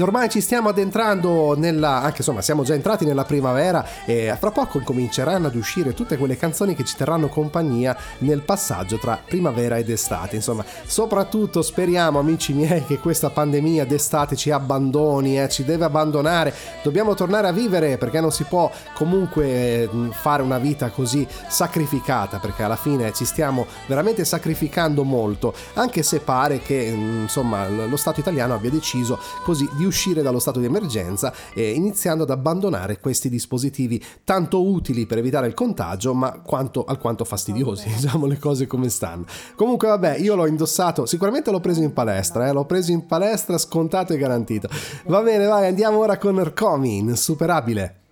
Ormai 0.05 0.29
ci 0.29 0.39
stiamo 0.39 0.69
addentrando 0.69 1.57
nella, 1.57 2.01
anche 2.03 2.17
insomma 2.17 2.43
siamo 2.43 2.61
già 2.61 2.75
entrati 2.75 3.05
nella 3.05 3.25
primavera 3.25 3.83
e 4.05 4.35
fra 4.39 4.51
poco 4.51 4.79
cominceranno 4.81 5.47
ad 5.47 5.55
uscire 5.55 5.95
tutte 5.95 6.15
quelle 6.15 6.37
canzoni 6.37 6.75
che 6.75 6.83
ci 6.83 6.95
terranno 6.95 7.27
compagnia 7.27 7.97
nel 8.19 8.41
passaggio 8.41 8.99
tra 8.99 9.19
primavera 9.25 9.77
ed 9.77 9.89
estate. 9.89 10.35
Insomma, 10.35 10.63
soprattutto 10.85 11.63
speriamo 11.63 12.19
amici 12.19 12.53
miei 12.53 12.85
che 12.85 12.99
questa 12.99 13.31
pandemia 13.31 13.85
d'estate 13.85 14.35
ci 14.35 14.51
abbandoni, 14.51 15.41
eh, 15.41 15.49
ci 15.49 15.65
deve 15.65 15.85
abbandonare, 15.85 16.53
dobbiamo 16.83 17.15
tornare 17.15 17.47
a 17.47 17.51
vivere 17.51 17.97
perché 17.97 18.21
non 18.21 18.31
si 18.31 18.43
può 18.43 18.69
comunque 18.93 19.89
fare 20.11 20.43
una 20.43 20.59
vita 20.59 20.91
così 20.91 21.27
sacrificata 21.47 22.37
perché 22.37 22.61
alla 22.61 22.75
fine 22.75 23.11
ci 23.11 23.25
stiamo 23.25 23.65
veramente 23.87 24.23
sacrificando 24.23 25.03
molto, 25.03 25.51
anche 25.73 26.03
se 26.03 26.19
pare 26.19 26.59
che 26.59 26.75
insomma 26.75 27.67
lo 27.67 27.97
Stato 27.97 28.19
italiano 28.19 28.53
abbia 28.53 28.69
deciso 28.69 29.17
così 29.43 29.67
di 29.73 29.83
uscire 29.83 29.93
dallo 30.21 30.39
stato 30.39 30.59
di 30.59 30.65
emergenza 30.65 31.33
e 31.53 31.71
iniziando 31.71 32.23
ad 32.23 32.29
abbandonare 32.29 32.99
questi 32.99 33.29
dispositivi 33.29 34.03
tanto 34.23 34.63
utili 34.63 35.05
per 35.05 35.17
evitare 35.17 35.47
il 35.47 35.53
contagio 35.53 36.13
ma 36.13 36.39
quanto, 36.43 36.85
alquanto 36.85 37.23
fastidiosi, 37.25 37.87
diciamo 37.89 38.25
le 38.25 38.37
cose 38.37 38.67
come 38.67 38.89
stanno. 38.89 39.25
Comunque 39.55 39.87
vabbè, 39.87 40.17
io 40.17 40.35
l'ho 40.35 40.47
indossato, 40.47 41.05
sicuramente 41.05 41.51
l'ho 41.51 41.59
preso 41.59 41.81
in 41.81 41.93
palestra, 41.93 42.47
eh? 42.47 42.51
l'ho 42.51 42.65
preso 42.65 42.91
in 42.91 43.05
palestra 43.05 43.57
scontato 43.57 44.13
e 44.13 44.17
garantito. 44.17 44.67
Va 45.05 45.21
bene, 45.21 45.45
vai, 45.45 45.67
andiamo 45.67 45.99
ora 45.99 46.17
con 46.17 46.39
Ercomi, 46.39 46.97
insuperabile. 46.97 48.04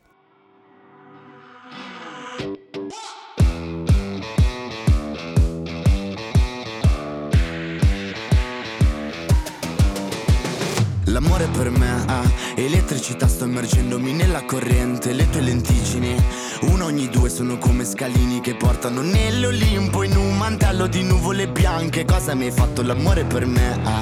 L'amore 11.14 11.46
per 11.46 11.70
me 11.70 12.06
ha 12.08 12.24
elettricità, 12.56 13.28
sto 13.28 13.46
immergendomi 13.46 14.14
nella 14.14 14.44
corrente, 14.46 15.14
le 15.14 15.30
tue 15.30 15.42
lenticini, 15.42 16.16
uno 16.62 16.86
ogni 16.86 17.08
due 17.08 17.30
sono 17.30 17.60
come 17.60 17.86
scalini 17.86 18.42
che 18.42 18.56
portano 18.56 19.02
nell'Olimpo 19.02 20.02
in 20.02 20.16
un 20.16 20.36
mantello 20.36 20.88
di 20.88 21.04
nuvole 21.04 21.48
bianche. 21.48 22.04
Cosa 22.04 22.34
mi 22.34 22.46
hai 22.46 22.52
fatto 22.52 22.82
l'amore 22.82 23.26
per 23.26 23.46
me 23.46 23.80
ha 23.84 24.02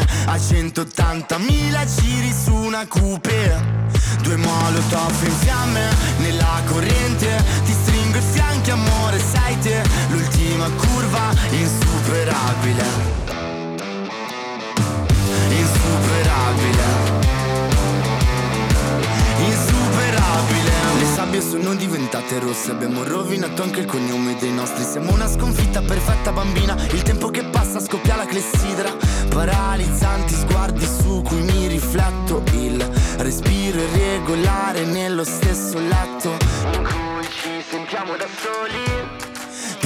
A 0.25 0.35
180.000 0.35 1.99
giri 1.99 2.33
su 2.33 2.53
una 2.53 2.85
coupe 2.87 3.79
Due 4.21 4.37
molotov 4.37 5.23
in 5.23 5.31
fiamme 5.39 5.89
nella 6.17 6.61
corrente. 6.65 7.43
Ti 7.65 7.71
stringo 7.71 8.17
i 8.17 8.21
fianchi 8.21 8.71
amore 8.71 9.19
sei 9.19 9.57
te. 9.59 9.81
L'ultima 10.09 10.69
curva 10.69 11.33
insuperabile. 11.49 12.85
Insuperabile 15.49 17.30
Insuperabile 20.31 20.71
Le 20.99 21.05
sabbie 21.05 21.41
sono 21.41 21.73
diventate 21.75 22.39
rosse 22.39 22.71
Abbiamo 22.71 23.03
rovinato 23.03 23.63
anche 23.63 23.81
il 23.81 23.85
cognome 23.85 24.37
dei 24.39 24.51
nostri. 24.51 24.83
Siamo 24.83 25.11
una 25.13 25.27
sconfitta 25.27 25.81
perfetta 25.81 26.31
bambina 26.31 26.75
Il 26.91 27.01
tempo 27.01 27.29
che 27.29 27.43
passa 27.43 27.79
scoppia 27.79 28.15
la 28.15 28.25
clessidra. 28.25 28.95
Paralizzanti 29.29 30.33
sguardi 30.33 30.85
su 30.85 31.21
cui 31.21 31.41
mi 31.41 31.67
rifletto 31.67 32.43
Il 32.53 32.81
respiro 33.17 33.79
irregolare 33.79 34.85
nello 34.85 35.23
stesso 35.23 35.79
letto. 35.79 36.37
In 36.73 36.83
cui 36.83 37.27
ci 37.29 37.63
sentiamo 37.69 38.15
da 38.15 38.27
soli 38.27 39.20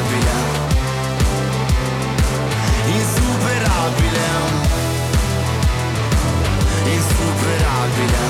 Insuperabile. 0.00 0.40
Insuperabile. 2.96 4.28
Insuperabile. 6.86 8.24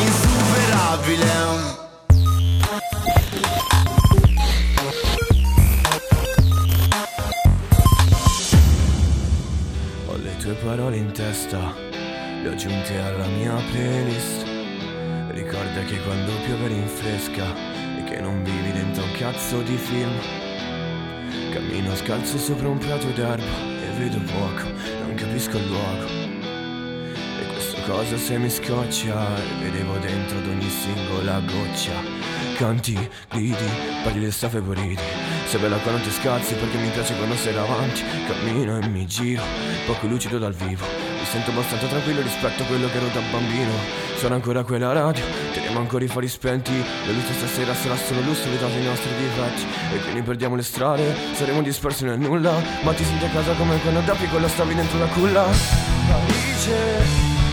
Insuperabile 0.00 1.38
Ho 10.06 10.16
le 10.16 10.36
tue 10.38 10.54
parole 10.54 10.96
in 10.96 11.12
testa, 11.12 11.74
le 12.42 12.48
ho 12.48 12.52
aggiunte 12.52 12.98
alla 12.98 13.26
mia 13.26 13.54
playlist. 13.70 14.46
Ricorda 15.32 15.84
che 15.84 16.00
quando 16.02 16.32
piove 16.46 16.68
rinfresca 16.68 17.69
cazzo 19.20 19.60
di 19.60 19.76
film. 19.76 20.18
Cammino 21.52 21.94
scalzo 21.94 22.38
sopra 22.38 22.68
un 22.68 22.78
prato 22.78 23.06
d'erba 23.08 23.60
e 23.82 23.98
vedo 23.98 24.18
poco, 24.20 24.66
non 25.02 25.14
capisco 25.14 25.58
il 25.58 25.66
luogo. 25.66 26.06
E 27.38 27.46
questa 27.52 27.82
cosa 27.82 28.16
se 28.16 28.38
mi 28.38 28.48
scoccia 28.48 29.36
e 29.36 29.62
vedevo 29.62 29.98
dentro 29.98 30.38
ad 30.38 30.46
ogni 30.46 30.70
singola 30.70 31.38
goccia. 31.40 32.19
Canti, 32.60 32.92
gridi, 33.30 33.56
parli 34.02 34.20
le 34.20 34.30
stafe 34.30 34.60
poriti. 34.60 35.02
Sei 35.46 35.58
bella 35.58 35.78
quando 35.78 36.02
ti 36.02 36.10
scazzi 36.10 36.52
perché 36.52 36.76
mi 36.76 36.90
piace 36.90 37.16
quando 37.16 37.34
sei 37.34 37.54
davanti. 37.54 38.02
Cammino 38.26 38.76
e 38.76 38.86
mi 38.86 39.06
giro, 39.06 39.42
poco 39.86 40.06
lucido 40.06 40.36
dal 40.36 40.52
vivo. 40.52 40.84
Mi 40.84 41.24
sento 41.24 41.52
abbastanza 41.52 41.86
tranquillo 41.86 42.20
rispetto 42.20 42.62
a 42.62 42.66
quello 42.66 42.86
che 42.90 42.98
ero 42.98 43.06
da 43.14 43.20
bambino. 43.32 43.72
Sono 44.18 44.34
ancora 44.34 44.62
quella 44.62 44.92
radio, 44.92 45.24
teniamo 45.54 45.78
ancora 45.78 46.04
i 46.04 46.08
fari 46.08 46.28
spenti. 46.28 46.76
La 47.06 47.12
luce 47.12 47.32
stasera 47.32 47.72
sarà 47.72 47.96
solo 47.96 48.20
lusso 48.20 48.46
dato 48.50 48.76
i 48.76 48.84
nostri 48.84 49.10
difetti. 49.16 49.66
E 49.94 49.98
quindi 50.02 50.20
perdiamo 50.20 50.54
le 50.54 50.62
strade, 50.62 51.16
saremo 51.32 51.62
dispersi 51.62 52.04
nel 52.04 52.18
nulla. 52.18 52.52
Ma 52.82 52.92
ti 52.92 53.04
senti 53.04 53.24
a 53.24 53.30
casa 53.30 53.54
come 53.54 53.80
quando 53.80 54.00
da 54.00 54.12
piccolo 54.12 54.46
stavi 54.46 54.74
dentro 54.74 54.98
la 54.98 55.06
culla. 55.06 55.44
Alice, 55.44 56.76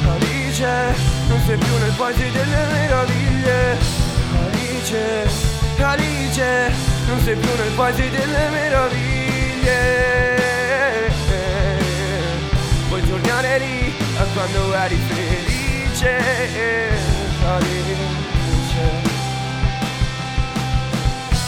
Alice, 0.05 0.95
non 1.29 1.39
sei 1.45 1.57
più 1.57 1.77
nel 1.79 1.93
paese 1.95 2.29
delle 2.29 2.65
meraviglie. 2.73 3.96
Alice, 4.89 5.27
Alice, 5.83 6.71
non 7.07 7.19
sei 7.19 7.35
più 7.35 7.49
nel 7.57 7.73
paese 7.75 8.09
delle 8.09 8.49
meraviglie. 8.49 9.75
Vuoi 12.87 13.05
tornare 13.05 13.59
lì 13.59 13.93
a 14.17 14.23
quando 14.33 14.73
eri 14.75 14.95
felice? 14.95 16.17
Alice. 17.45 17.95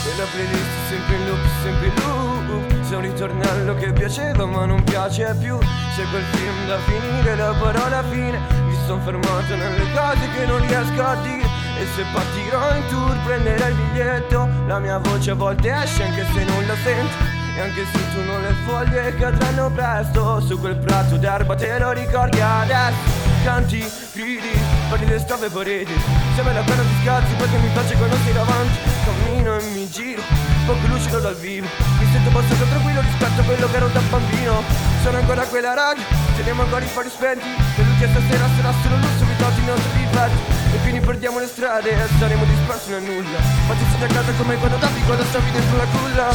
E 0.06 0.18
la 0.18 0.26
playlist 0.26 0.70
sempre 0.90 1.16
in 1.16 1.26
loop, 1.26 1.40
sempre 1.64 1.88
in 1.88 1.94
loop 1.96 2.90
C'è 2.90 2.96
un 2.96 3.02
ritornello 3.02 3.76
che 3.76 3.94
piaceva 3.94 4.46
ma 4.46 4.66
non 4.66 4.84
piace 4.84 5.36
più 5.40 5.58
C'è 5.60 6.04
quel 6.10 6.24
film 6.32 6.68
da 6.68 6.80
finire, 6.80 7.36
la 7.36 7.54
parola 7.54 8.04
fine 8.10 8.40
Mi 8.66 8.76
sono 8.86 9.02
fermato 9.02 9.56
nelle 9.56 9.92
cose 9.94 10.30
che 10.36 10.46
non 10.46 10.66
riesco 10.66 11.04
a 11.04 11.16
dire 11.22 11.39
E 11.80 11.88
se 11.96 12.04
partirò 12.12 12.76
in 12.76 12.86
tour 12.90 13.18
prenderai 13.24 13.72
il 13.72 13.78
biglietto. 13.78 14.50
La 14.68 14.80
mia 14.80 14.98
voce 14.98 15.32
a 15.32 15.36
volte 15.36 15.74
esce 15.74 16.04
anche 16.04 16.26
se 16.34 16.44
non 16.44 16.66
la 16.68 16.76
sento. 16.84 17.16
E 17.56 17.62
anche 17.62 17.86
se 17.92 18.00
tu 18.14 18.24
non 18.26 18.42
le 18.42 18.54
foglie 18.66 19.16
cadranno 19.16 19.72
presto. 19.72 20.42
Su 20.42 20.60
quel 20.60 20.76
prato 20.76 21.16
d'erba 21.16 21.56
te 21.56 21.80
lo 21.80 21.92
ricordi 21.92 22.42
adesso. 22.42 23.28
Canti, 23.44 23.80
gridi, 24.14 24.52
parli 24.90 25.06
le 25.08 25.20
stave 25.20 25.50
pareti. 25.50 25.94
Sembra 26.36 26.54
la 26.54 26.62
pena 26.62 26.82
di 26.82 26.96
scazzi 27.02 27.34
perché 27.36 27.58
mi 27.58 27.70
piace 27.70 27.96
quando 27.96 28.18
sei 28.26 28.34
davanti. 28.34 28.78
Cammino 29.06 29.58
e 29.58 29.64
mi 29.74 29.90
giro, 29.90 30.22
poco 30.66 30.86
lucido 30.88 31.20
dal 31.20 31.36
vivo. 31.36 31.68
Mi 32.00 32.06
sento 32.12 32.28
abbastanza 32.28 32.66
tranquillo 32.66 33.00
rispetto 33.00 33.40
a 33.40 33.44
quello 33.46 33.72
che 33.72 33.78
ero 33.78 33.88
da 33.88 34.02
bambino. 34.10 34.64
Sono 35.02 35.18
ancora 35.18 35.44
quella 35.44 35.74
radio, 35.74 36.04
teniamo 36.36 36.64
ancora 36.64 36.84
i 36.84 36.88
fari 36.90 37.10
spenti. 37.10 37.46
E 37.48 37.84
l'ultima 37.84 38.12
stasera 38.12 38.46
sarà 38.58 38.74
solo 38.84 38.96
lusso, 38.98 39.24
nostri 39.70 40.00
difetti 40.00 40.42
E 40.74 40.78
quindi 40.82 41.00
perdiamo 41.00 41.40
le 41.40 41.48
strade 41.48 41.90
e 41.90 42.08
saremo 42.18 42.44
dispersi 42.46 42.90
nel 42.92 43.04
nulla. 43.04 43.40
Ma 43.68 43.74
ti 43.74 43.86
senti 43.90 44.14
casa 44.14 44.32
come 44.38 44.56
quando 44.58 44.78
da 44.78 44.88
piccola 44.88 45.24
stavi 45.24 45.52
dentro 45.52 45.78
la 45.78 45.86
culla 45.86 46.28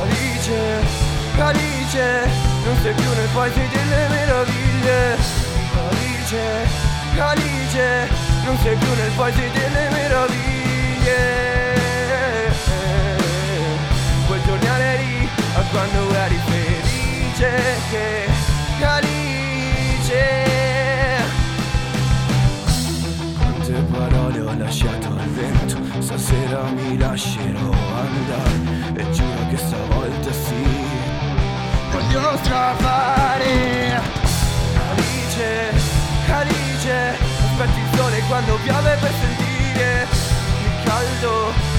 Alice, 0.00 0.52
Alice, 1.38 2.28
non 2.64 2.76
sei 2.82 2.94
più 2.94 3.10
nel 3.14 3.28
paese 3.32 3.68
delle 3.70 4.08
meraviglie. 4.08 5.16
Alice, 5.88 6.42
Alice, 7.18 8.08
non 8.44 8.58
sei 8.58 8.76
più 8.76 8.94
nel 8.94 9.12
paese 9.16 9.50
delle 9.50 9.90
meraviglie. 9.90 10.52
Vuoi 14.26 14.42
tornare 14.46 14.96
lì 14.98 15.28
a 15.54 15.60
quando 15.70 16.13
Voglio 32.14 32.36
strafare. 32.36 34.00
Alice, 34.88 35.72
Alice 36.30 37.18
Aspetti 37.42 37.80
il 37.80 37.98
sole 37.98 38.20
quando 38.28 38.56
piove 38.62 38.96
per 39.00 39.12
sentire 39.20 40.06
Il 40.62 40.84
caldo 40.84 41.73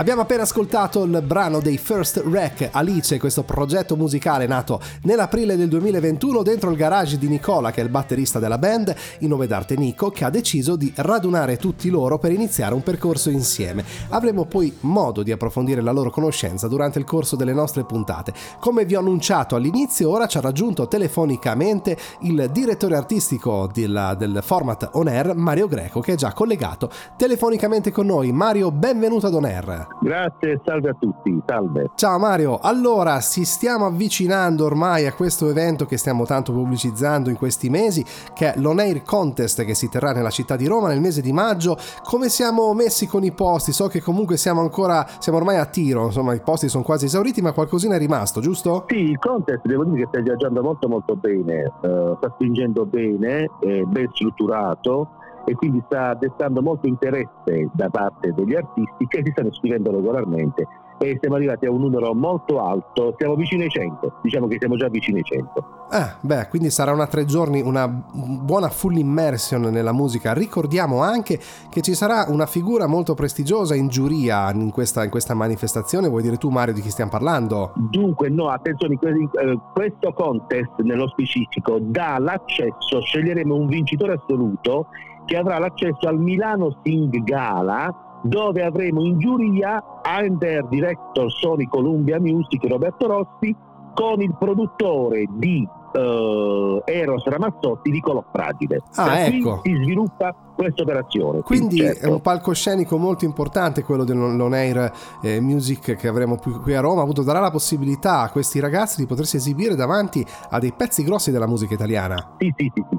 Abbiamo 0.00 0.22
appena 0.22 0.44
ascoltato 0.44 1.02
il 1.02 1.20
brano 1.22 1.60
dei 1.60 1.76
First 1.76 2.22
Wreck 2.24 2.70
Alice, 2.70 3.18
questo 3.18 3.42
progetto 3.42 3.96
musicale 3.96 4.46
nato 4.46 4.80
nell'aprile 5.02 5.56
del 5.56 5.68
2021 5.68 6.42
dentro 6.42 6.70
il 6.70 6.76
garage 6.76 7.18
di 7.18 7.28
Nicola, 7.28 7.70
che 7.70 7.82
è 7.82 7.84
il 7.84 7.90
batterista 7.90 8.38
della 8.38 8.56
band, 8.56 8.94
in 9.18 9.28
nome 9.28 9.46
d'arte 9.46 9.76
Nico, 9.76 10.08
che 10.08 10.24
ha 10.24 10.30
deciso 10.30 10.76
di 10.76 10.90
radunare 10.94 11.58
tutti 11.58 11.90
loro 11.90 12.18
per 12.18 12.32
iniziare 12.32 12.72
un 12.72 12.82
percorso 12.82 13.28
insieme. 13.28 13.84
Avremo 14.08 14.46
poi 14.46 14.74
modo 14.80 15.22
di 15.22 15.32
approfondire 15.32 15.82
la 15.82 15.92
loro 15.92 16.08
conoscenza 16.08 16.66
durante 16.66 16.98
il 16.98 17.04
corso 17.04 17.36
delle 17.36 17.52
nostre 17.52 17.84
puntate. 17.84 18.32
Come 18.58 18.86
vi 18.86 18.94
ho 18.94 19.00
annunciato 19.00 19.54
all'inizio, 19.54 20.08
ora 20.08 20.26
ci 20.26 20.38
ha 20.38 20.40
raggiunto 20.40 20.88
telefonicamente 20.88 21.98
il 22.20 22.48
direttore 22.50 22.96
artistico 22.96 23.68
del, 23.70 24.14
del 24.16 24.40
format 24.42 24.88
On 24.92 25.08
Air, 25.08 25.34
Mario 25.34 25.68
Greco, 25.68 26.00
che 26.00 26.14
è 26.14 26.16
già 26.16 26.32
collegato 26.32 26.90
telefonicamente 27.18 27.90
con 27.90 28.06
noi. 28.06 28.32
Mario, 28.32 28.70
benvenuto 28.70 28.99
ad 29.06 29.34
On 29.34 29.44
Air. 29.44 29.86
Grazie, 30.00 30.60
salve 30.64 30.90
a 30.90 30.96
tutti, 30.98 31.40
salve. 31.46 31.90
Ciao 31.94 32.18
Mario, 32.18 32.58
allora 32.60 33.20
ci 33.20 33.44
stiamo 33.44 33.86
avvicinando 33.86 34.64
ormai 34.64 35.06
a 35.06 35.12
questo 35.12 35.48
evento 35.48 35.86
che 35.86 35.96
stiamo 35.96 36.24
tanto 36.24 36.52
pubblicizzando 36.52 37.30
in 37.30 37.36
questi 37.36 37.70
mesi, 37.70 38.04
che 38.34 38.52
è 38.52 38.58
l'On 38.58 38.78
Air 38.78 39.02
Contest 39.02 39.64
che 39.64 39.74
si 39.74 39.88
terrà 39.88 40.12
nella 40.12 40.30
città 40.30 40.56
di 40.56 40.66
Roma 40.66 40.88
nel 40.88 41.00
mese 41.00 41.20
di 41.20 41.32
maggio. 41.32 41.76
Come 42.02 42.28
siamo 42.28 42.72
messi 42.74 43.06
con 43.06 43.24
i 43.24 43.32
posti? 43.32 43.72
So 43.72 43.88
che 43.88 44.00
comunque 44.00 44.36
siamo 44.36 44.60
ancora, 44.60 45.06
siamo 45.18 45.38
ormai 45.38 45.56
a 45.56 45.66
tiro, 45.66 46.06
insomma 46.06 46.34
i 46.34 46.40
posti 46.40 46.68
sono 46.68 46.84
quasi 46.84 47.06
esauriti, 47.06 47.40
ma 47.40 47.52
qualcosina 47.52 47.94
è 47.94 47.98
rimasto, 47.98 48.40
giusto? 48.40 48.84
Sì, 48.88 48.96
il 48.96 49.18
contest 49.18 49.64
devo 49.64 49.84
dire 49.84 50.02
che 50.02 50.08
sta 50.08 50.20
viaggiando 50.20 50.62
molto 50.62 50.88
molto 50.88 51.16
bene, 51.16 51.72
uh, 51.82 52.16
sta 52.16 52.30
spingendo 52.34 52.84
bene, 52.84 53.50
è 53.60 53.82
ben 53.82 54.08
strutturato 54.12 55.18
e 55.50 55.54
quindi 55.54 55.82
sta 55.86 56.14
destando 56.14 56.62
molto 56.62 56.86
interesse 56.86 57.68
da 57.72 57.88
parte 57.88 58.32
degli 58.32 58.54
artisti 58.54 59.04
che 59.08 59.22
si 59.24 59.32
stanno 59.32 59.48
iscrivendo 59.48 59.90
regolarmente 59.90 60.66
e 61.02 61.16
siamo 61.18 61.36
arrivati 61.36 61.64
a 61.64 61.70
un 61.70 61.80
numero 61.80 62.14
molto 62.14 62.60
alto, 62.62 63.14
siamo 63.16 63.34
vicini 63.34 63.62
ai 63.62 63.70
100, 63.70 64.18
diciamo 64.22 64.46
che 64.46 64.58
siamo 64.58 64.76
già 64.76 64.88
vicini 64.88 65.18
ai 65.18 65.24
100. 65.24 65.64
Ah, 65.88 66.16
beh, 66.20 66.48
quindi 66.48 66.68
sarà 66.70 66.92
una 66.92 67.06
tre 67.06 67.24
giorni, 67.24 67.62
una 67.62 67.88
buona 67.88 68.68
full 68.68 68.96
immersion 68.96 69.62
nella 69.62 69.92
musica. 69.92 70.34
Ricordiamo 70.34 71.02
anche 71.02 71.40
che 71.70 71.80
ci 71.80 71.94
sarà 71.94 72.26
una 72.28 72.44
figura 72.44 72.86
molto 72.86 73.14
prestigiosa 73.14 73.74
in 73.74 73.88
giuria 73.88 74.52
in 74.52 74.70
questa, 74.70 75.02
in 75.02 75.10
questa 75.10 75.32
manifestazione. 75.32 76.08
Vuoi 76.08 76.22
dire 76.22 76.36
tu, 76.36 76.50
Mario, 76.50 76.74
di 76.74 76.82
chi 76.82 76.90
stiamo 76.90 77.10
parlando? 77.10 77.72
Dunque, 77.76 78.28
no, 78.28 78.48
attenzione, 78.50 78.98
eh, 79.00 79.58
questo 79.72 80.12
contest 80.12 80.80
nello 80.82 81.08
specifico 81.08 81.78
dà 81.80 82.18
l'accesso, 82.18 83.00
sceglieremo 83.00 83.54
un 83.54 83.66
vincitore 83.68 84.12
assoluto 84.12 84.88
che 85.26 85.36
avrà 85.36 85.58
l'accesso 85.58 86.06
al 86.06 86.18
Milano 86.18 86.78
Sing 86.82 87.22
Gala 87.22 88.08
dove 88.22 88.62
avremo 88.62 89.02
in 89.04 89.18
giuria 89.18 89.82
under 90.04 90.66
director 90.68 91.30
Sony 91.30 91.66
Columbia 91.66 92.20
Music 92.20 92.66
Roberto 92.66 93.06
Rossi 93.06 93.54
con 93.94 94.20
il 94.20 94.34
produttore 94.38 95.26
di 95.30 95.66
uh, 95.92 96.82
Eros 96.84 97.24
Ramazzotti 97.24 97.90
Nicolò 97.90 98.24
Fragile. 98.32 98.82
Ah, 98.94 99.04
da 99.06 99.24
ecco. 99.26 99.60
si 99.64 99.74
sviluppa 99.74 100.34
questa 100.54 100.82
operazione. 100.82 101.40
Quindi 101.40 101.78
certo. 101.78 102.06
è 102.06 102.08
un 102.10 102.20
palcoscenico 102.20 102.98
molto 102.98 103.24
importante 103.24 103.82
quello 103.82 104.04
dell'On 104.04 104.52
Air 104.52 104.92
eh, 105.22 105.40
Music 105.40 105.96
che 105.96 106.08
avremo 106.08 106.36
qui 106.36 106.74
a 106.74 106.80
Roma, 106.80 107.00
appunto 107.00 107.22
darà 107.22 107.40
la 107.40 107.50
possibilità 107.50 108.20
a 108.20 108.30
questi 108.30 108.60
ragazzi 108.60 109.00
di 109.00 109.06
potersi 109.06 109.36
esibire 109.36 109.74
davanti 109.74 110.24
a 110.50 110.58
dei 110.58 110.72
pezzi 110.72 111.02
grossi 111.02 111.30
della 111.30 111.46
musica 111.46 111.74
italiana. 111.74 112.34
Sì, 112.38 112.52
sì, 112.56 112.70
sì, 112.74 112.84
sì. 112.90 112.98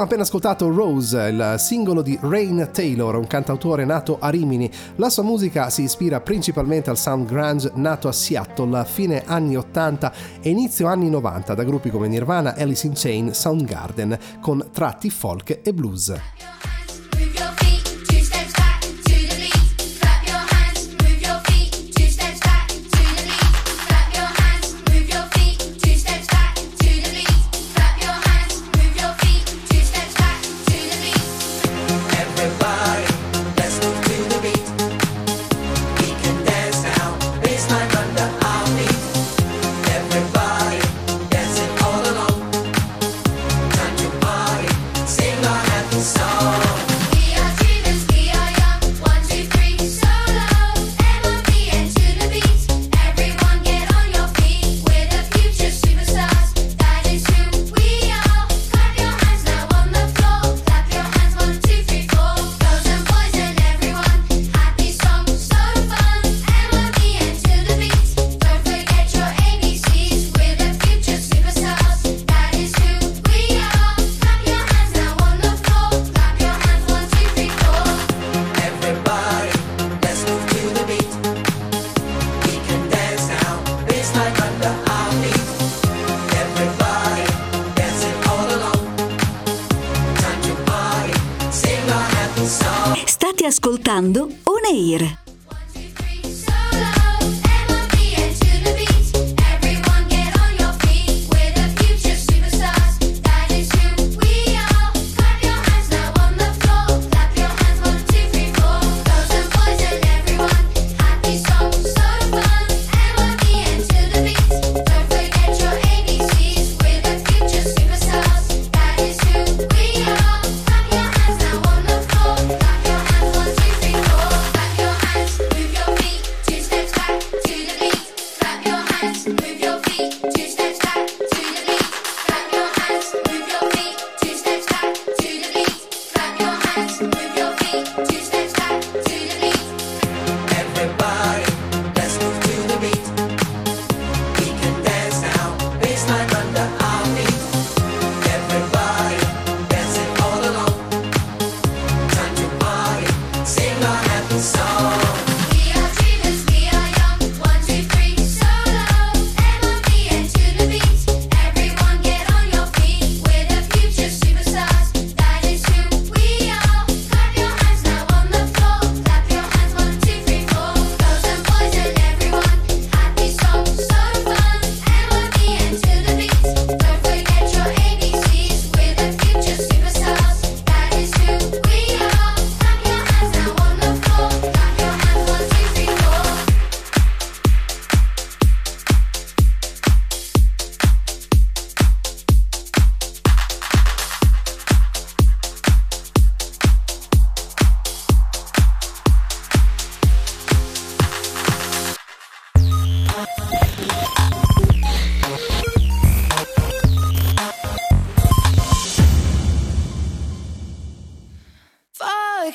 appena 0.06 0.22
ascoltato 0.22 0.70
Rose, 0.70 1.20
il 1.30 1.56
singolo 1.58 2.04
di 2.04 2.18
Rain 2.22 2.70
Taylor, 2.72 3.16
un 3.16 3.26
cantautore 3.26 3.86
nato 3.86 4.18
a 4.20 4.30
Rimini. 4.30 4.70
La 4.98 5.10
sua 5.10 5.24
musica 5.24 5.72
si 5.72 5.82
ispira 5.82 6.22
principalmente 6.22 6.92
al 6.92 6.98
sound 6.98 7.26
grunge 7.26 7.72
nato 7.74 8.08
a 8.08 8.12
Seattle 8.12 8.78
a 8.78 8.84
fine 8.84 9.24
anni 9.26 9.56
80 9.56 10.14
e 10.42 10.50
inizio 10.50 10.86
anni 10.86 11.10
90 11.10 11.56
da 11.56 11.64
gruppi 11.64 11.90
come 11.90 12.08
Nirvana, 12.08 12.56
Alice 12.56 12.86
in 12.86 12.94
Chain, 12.94 13.34
Soundgarden, 13.34 14.18
con 14.42 14.68
tratti 14.72 15.10
folk 15.10 15.60
e 15.64 15.74
blues. 15.74 16.14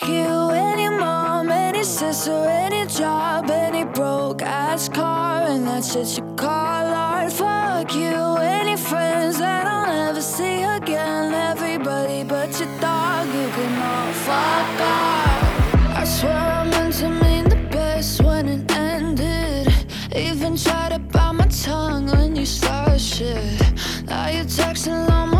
like 0.01 0.11
you, 0.11 0.51
any 0.51 0.88
mom, 0.88 1.51
any 1.51 1.82
sister, 1.82 2.32
any 2.32 2.86
job, 2.86 3.51
any 3.51 3.84
broke 3.84 4.42
ass 4.42 4.88
car, 4.88 5.42
and 5.42 5.66
that's 5.66 5.94
just 5.94 6.18
you 6.18 6.24
call 6.36 6.48
art. 6.48 7.32
Fuck 7.32 7.94
you, 7.94 8.36
any 8.36 8.76
friends 8.76 9.38
that 9.38 9.66
I'll 9.66 9.86
never 9.86 10.20
see 10.22 10.62
again. 10.62 11.34
Everybody 11.34 12.24
but 12.24 12.59
your 12.59 12.68
dog, 12.80 13.26
you 13.26 13.48
can 13.57 13.82
all 13.82 14.12
fuck 14.12 14.80
off. 14.80 15.96
I 15.96 16.05
swear 16.05 16.32
I 16.32 16.64
meant 16.70 16.94
to 16.94 17.09
mean 17.09 17.44
the 17.48 17.68
best 17.70 18.22
when 18.22 18.48
it 18.48 18.70
ended. 18.76 19.72
Even 20.14 20.57
tried 20.57 20.92
to 20.92 20.98
bite 20.98 21.32
my 21.32 21.46
tongue 21.46 22.07
when 22.07 22.36
you 22.36 22.46
started 22.46 23.01
shit. 23.01 23.61
Now 24.07 24.28
you're 24.28 24.44
texting 24.44 25.11
on 25.11 25.30
my 25.30 25.39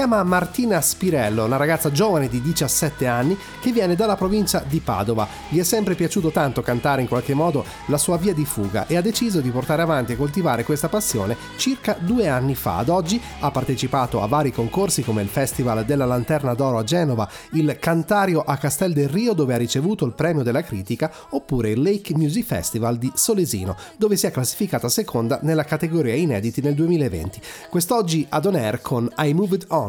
chiama 0.00 0.22
Martina 0.22 0.80
Spirello, 0.80 1.44
una 1.44 1.58
ragazza 1.58 1.92
giovane 1.92 2.30
di 2.30 2.40
17 2.40 3.06
anni 3.06 3.36
che 3.60 3.70
viene 3.70 3.94
dalla 3.96 4.16
provincia 4.16 4.64
di 4.66 4.80
Padova. 4.80 5.28
Gli 5.50 5.58
è 5.58 5.62
sempre 5.62 5.94
piaciuto 5.94 6.30
tanto 6.30 6.62
cantare 6.62 7.02
in 7.02 7.06
qualche 7.06 7.34
modo 7.34 7.66
la 7.88 7.98
sua 7.98 8.16
via 8.16 8.32
di 8.32 8.46
fuga 8.46 8.86
e 8.86 8.96
ha 8.96 9.02
deciso 9.02 9.42
di 9.42 9.50
portare 9.50 9.82
avanti 9.82 10.12
e 10.12 10.16
coltivare 10.16 10.64
questa 10.64 10.88
passione 10.88 11.36
circa 11.56 11.98
due 12.00 12.28
anni 12.28 12.54
fa. 12.54 12.78
Ad 12.78 12.88
oggi 12.88 13.20
ha 13.40 13.50
partecipato 13.50 14.22
a 14.22 14.26
vari 14.26 14.52
concorsi 14.52 15.02
come 15.02 15.20
il 15.20 15.28
Festival 15.28 15.84
della 15.84 16.06
Lanterna 16.06 16.54
d'Oro 16.54 16.78
a 16.78 16.84
Genova, 16.84 17.28
il 17.52 17.76
Cantario 17.78 18.40
a 18.40 18.56
Castel 18.56 18.94
del 18.94 19.10
Rio 19.10 19.34
dove 19.34 19.52
ha 19.52 19.58
ricevuto 19.58 20.06
il 20.06 20.14
premio 20.14 20.42
della 20.42 20.62
critica 20.62 21.12
oppure 21.28 21.72
il 21.72 21.82
Lake 21.82 22.16
Music 22.16 22.46
Festival 22.46 22.96
di 22.96 23.12
Solesino 23.14 23.76
dove 23.98 24.16
si 24.16 24.24
è 24.24 24.30
classificata 24.30 24.88
seconda 24.88 25.40
nella 25.42 25.64
categoria 25.64 26.14
inediti 26.14 26.62
nel 26.62 26.72
2020. 26.72 27.38
Quest'oggi 27.68 28.24
ad 28.30 28.46
On 28.46 28.54
Air 28.54 28.80
con 28.80 29.12
I 29.18 29.34
Moved 29.34 29.66
On. 29.68 29.88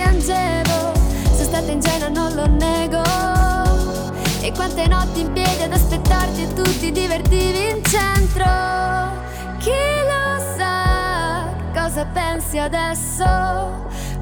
piangevo, 0.00 0.92
sono 1.24 1.44
stata 1.44 1.70
ingenua, 1.70 2.08
non 2.08 2.32
lo 2.34 2.46
nego. 2.46 3.02
E 4.40 4.50
quante 4.52 4.86
notti 4.86 5.20
in 5.20 5.32
piedi 5.32 5.62
ad 5.62 5.72
aspettarti 5.72 6.42
e 6.42 6.52
tu 6.54 6.62
ti 6.78 6.90
divertivi 6.90 7.68
in 7.68 7.84
centro. 7.84 8.48
Chi 9.58 9.82
lo 10.10 10.42
sa 10.56 11.44
cosa 11.74 12.06
pensi 12.06 12.58
adesso? 12.58 13.24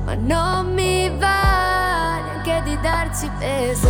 Ma 0.05 0.14
non 0.14 0.72
mi 0.74 1.09
va 1.16 2.18
neanche 2.24 2.62
di 2.64 2.79
darci 2.81 3.31
peso. 3.39 3.89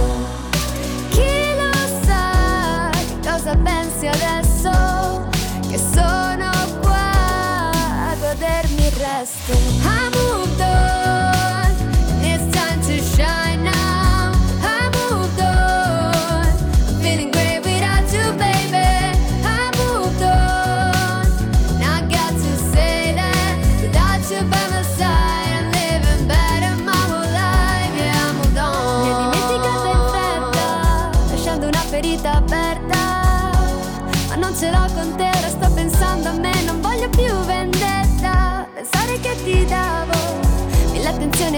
Chi 1.09 1.55
lo 1.57 1.73
sa 2.05 2.91
cosa 3.25 3.57
pensi 3.57 4.07
adesso? 4.07 5.27
Che 5.67 5.79
sono 5.79 6.51
qua 6.83 7.71
a 8.11 8.15
godermi 8.21 8.85
il 8.85 8.93
resto. 8.93 9.79
Moved 10.19 10.61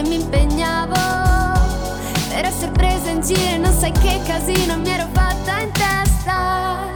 e 0.00 0.08
mi 0.08 0.14
impegnavo. 0.16 0.94
Per 2.28 2.44
essere 2.44 2.72
presa 2.72 3.10
in 3.10 3.20
giro 3.20 3.54
e 3.54 3.58
non 3.58 3.72
sai 3.72 3.92
che 3.92 4.20
casino 4.24 4.76
mi 4.78 4.88
ero 4.88 5.06
fatta 5.12 5.60
in 5.60 5.70
testa. 5.72 6.88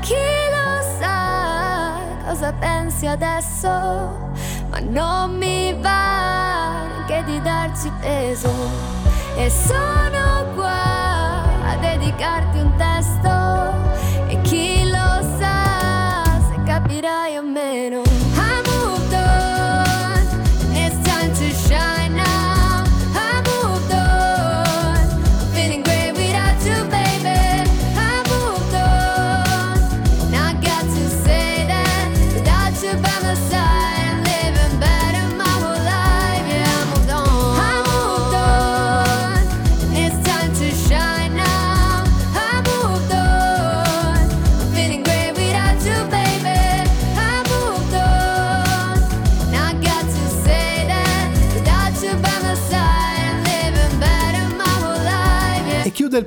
Chi 0.00 0.14
lo 0.14 0.98
sa 0.98 1.94
cosa 2.26 2.52
pensi 2.52 3.06
adesso? 3.06 3.68
Ma 4.68 4.78
non 4.80 5.36
mi 5.36 5.74
va 5.74 6.88
neanche 7.10 7.24
di 7.24 7.40
darci 7.40 7.90
peso. 8.00 8.52
E 9.36 9.50
sono 9.50 10.52
qua 10.54 11.42
a 11.64 11.76
dedicarti 11.80 12.58
un 12.58 12.72
testo. 12.76 14.28
E 14.28 14.40
chi 14.42 14.88
lo 14.88 15.22
sa 15.38 16.24
se 16.48 16.62
capirai 16.64 17.36
o 17.36 17.42
meno. 17.42 18.29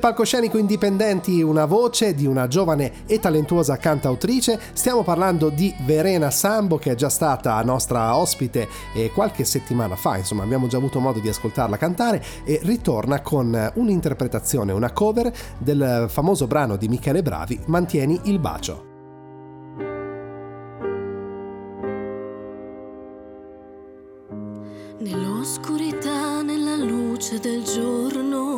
Palcoscenico 0.04 0.58
Indipendenti 0.58 1.41
una 1.41 1.64
voce 1.64 2.14
di 2.14 2.26
una 2.26 2.49
giovane 2.49 3.06
e 3.06 3.20
talentuosa 3.20 3.78
cantautrice. 3.78 4.60
Stiamo 4.74 5.01
parlando 5.01 5.47
di 5.47 5.74
Verena 5.86 6.30
Sambo 6.30 6.78
che 6.78 6.91
è 6.91 6.95
già 6.95 7.08
stata 7.08 7.62
nostra 7.62 8.18
ospite 8.18 8.68
eh, 8.93 9.12
qualche 9.12 9.45
settimana 9.45 9.95
fa, 9.95 10.18
insomma 10.18 10.43
abbiamo 10.43 10.68
già 10.68 10.76
avuto 10.76 10.99
modo 10.99 11.20
di 11.20 11.30
ascoltarla 11.30 11.78
cantare 11.78 12.22
e 12.43 12.60
ritorna 12.64 13.22
con 13.22 13.72
un'interpretazione, 13.76 14.74
una 14.74 14.91
cover 14.91 15.32
del 15.58 16.08
famoso 16.10 16.47
brano 16.47 16.76
di 16.76 16.89
Michele 16.89 17.22
Bravi, 17.22 17.58
Mantieni 17.68 18.20
il 18.26 18.39
bacio. 18.39 18.91
Nell'oscurità, 24.99 26.41
nella 26.41 26.76
luce 26.76 27.39
del 27.39 27.64
giorno, 27.64 28.53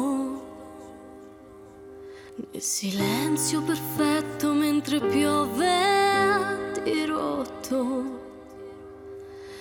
nel 2.38 2.62
silenzio 2.62 3.62
perfetto 3.62 4.52
mentre 4.52 5.00
piove 5.00 5.68
a 5.68 6.58
dirotto, 6.84 8.04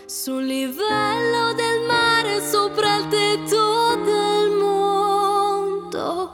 sul 0.07 0.45
livello 0.45 1.53
del 1.55 1.87
mare 1.87 2.41
sopra 2.41 2.97
il 2.97 3.07
tetto 3.07 3.95
del 4.03 4.51
mondo, 4.51 6.33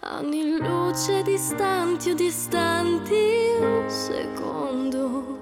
anni 0.00 0.56
luce 0.56 1.22
distanti 1.22 2.10
o 2.10 2.14
distanti 2.14 3.56
un 3.60 3.84
secondo. 3.90 5.36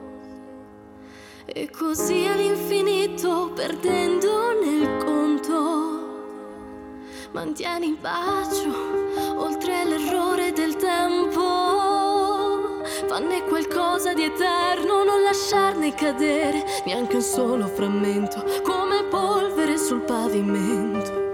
E 1.45 1.71
così 1.71 2.27
all'infinito 2.27 3.53
perdendo 3.55 4.61
nel 4.61 5.05
conto. 5.05 5.86
Mantieni 7.33 7.89
il 7.89 7.97
bacio 7.97 8.73
oltre 9.37 9.85
l'errore 9.85 10.53
del 10.53 10.77
tempo. 10.77 12.85
Fanne 13.09 13.43
qualcosa 13.45 14.15
di 14.15 14.25
eterno, 14.25 15.05
non 15.05 15.23
lasciarne 15.23 15.95
cadere 15.95 16.65
neanche 16.85 17.17
un 17.17 17.23
solo 17.23 17.67
frammento, 17.67 18.45
come 18.63 19.05
polvere 19.05 19.77
sul 19.77 20.03
pavimento. 20.03 21.25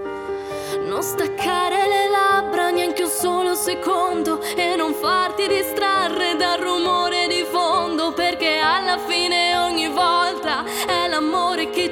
Non 0.85 1.01
staccare 1.01 1.87
le 1.87 2.09
labbra 2.09 2.69
neanche 2.69 3.03
un 3.03 3.09
solo 3.09 3.53
secondo 3.53 4.41
e 4.41 4.75
non 4.75 4.93
farti 4.93 5.47
distrarre 5.47 6.35
dal 6.35 6.59
rumore 6.59 7.27
di 7.27 7.43
fondo 7.43 7.62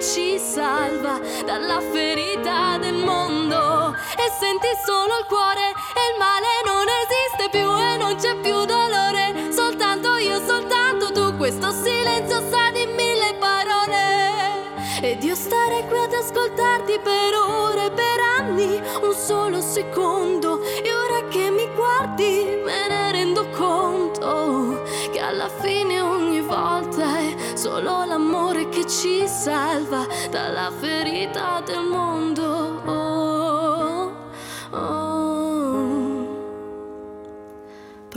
ci 0.02 0.40
salva 0.40 1.20
dalla 1.46 1.80
ferita 1.80 2.78
del 2.80 2.96
mondo. 2.96 3.94
E 4.18 4.32
senti 4.40 4.68
solo 4.84 5.20
il 5.20 5.26
cuore 5.28 5.70
e 5.70 6.04
il 6.12 6.18
male 6.18 6.48
non 6.66 6.86
esiste 7.02 7.50
più 7.52 7.70
e 7.80 7.98
non 7.98 8.16
c'è 8.16 8.36
più 8.38 8.66
dolore. 8.66 9.52
Soltanto 9.52 10.18
io 10.18 10.44
soltanto 10.44 11.12
tu 11.12 11.38
questo 11.38 11.70
silenzio 11.72 12.42
sa 12.50 12.72
di 12.72 12.86
mille 12.88 13.36
parole. 13.40 14.70
Ed 15.02 15.24
io 15.24 15.36
starei 15.36 15.86
qui 15.88 16.00
ad 16.00 16.14
ascoltarti 16.14 17.00
per 17.04 17.34
ore 17.36 17.92
per 17.92 18.20
anni 18.40 18.82
un 19.02 19.14
solo 19.14 19.62
secondo. 19.62 20.64
E 20.64 20.94
ora 20.94 21.28
che 21.28 21.52
mi 21.52 21.70
guardi 21.76 22.60
me 22.66 22.88
ne 22.88 23.12
rendo 23.12 23.48
conto 23.50 24.82
che 25.12 25.20
alla 25.20 25.50
fine 25.50 25.81
solo 27.62 28.06
l'amore 28.06 28.70
che 28.70 28.88
ci 28.88 29.28
salva 29.28 30.08
dalla 30.32 30.72
ferita 30.72 31.62
del 31.64 31.84
mondo. 31.84 32.82
Oh, 32.86 34.12
oh. 34.72 35.11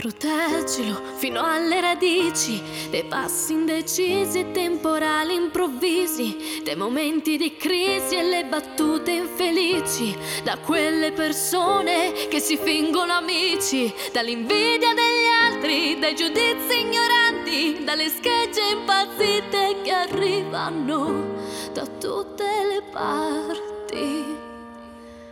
Proteggilo 0.05 1.01
fino 1.15 1.43
alle 1.43 1.81
radici 1.81 2.61
dei 2.91 3.05
passi 3.05 3.53
indecisi 3.53 4.37
e 4.37 4.51
temporali 4.51 5.33
improvvisi, 5.33 6.61
dei 6.63 6.75
momenti 6.75 7.37
di 7.37 7.55
crisi 7.55 8.15
e 8.15 8.21
le 8.21 8.45
battute 8.45 9.09
infelici, 9.09 10.15
da 10.43 10.59
quelle 10.59 11.11
persone 11.11 12.27
che 12.29 12.39
si 12.39 12.55
fingono 12.55 13.13
amici, 13.13 13.91
dall'invidia 14.13 14.93
degli 14.93 15.27
altri, 15.41 15.97
dai 15.97 16.13
giudizi 16.13 16.81
ignoranti, 16.81 17.83
dalle 17.83 18.09
schegge 18.09 18.61
impazzite 18.61 19.81
che 19.81 19.91
arrivano 19.91 21.33
da 21.73 21.83
tutte 21.87 22.43
le 22.43 22.83
parti. 22.91 24.44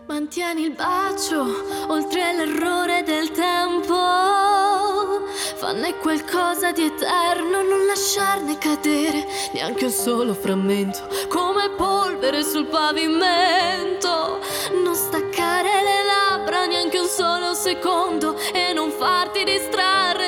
Mantieni 0.05 0.63
il 0.63 0.71
bacio 0.71 1.45
oltre 1.87 2.33
l'errore 2.33 3.03
del 3.03 3.31
tempo. 3.31 3.95
Fanne 5.55 5.95
qualcosa 5.99 6.73
di 6.73 6.83
eterno, 6.83 7.61
non 7.61 7.85
lasciarne 7.85 8.57
cadere 8.57 9.25
neanche 9.53 9.85
un 9.85 9.91
solo 9.91 10.33
frammento, 10.33 11.07
come 11.29 11.69
polvere 11.69 12.43
sul 12.43 12.65
pavimento. 12.65 14.39
Non 14.83 14.93
staccare 14.93 15.69
le 15.69 16.03
labbra 16.05 16.65
neanche 16.65 16.99
un 16.99 17.07
solo 17.07 17.53
secondo 17.53 18.35
e 18.51 18.73
non 18.73 18.91
farti 18.91 19.45
distrarre 19.45 20.22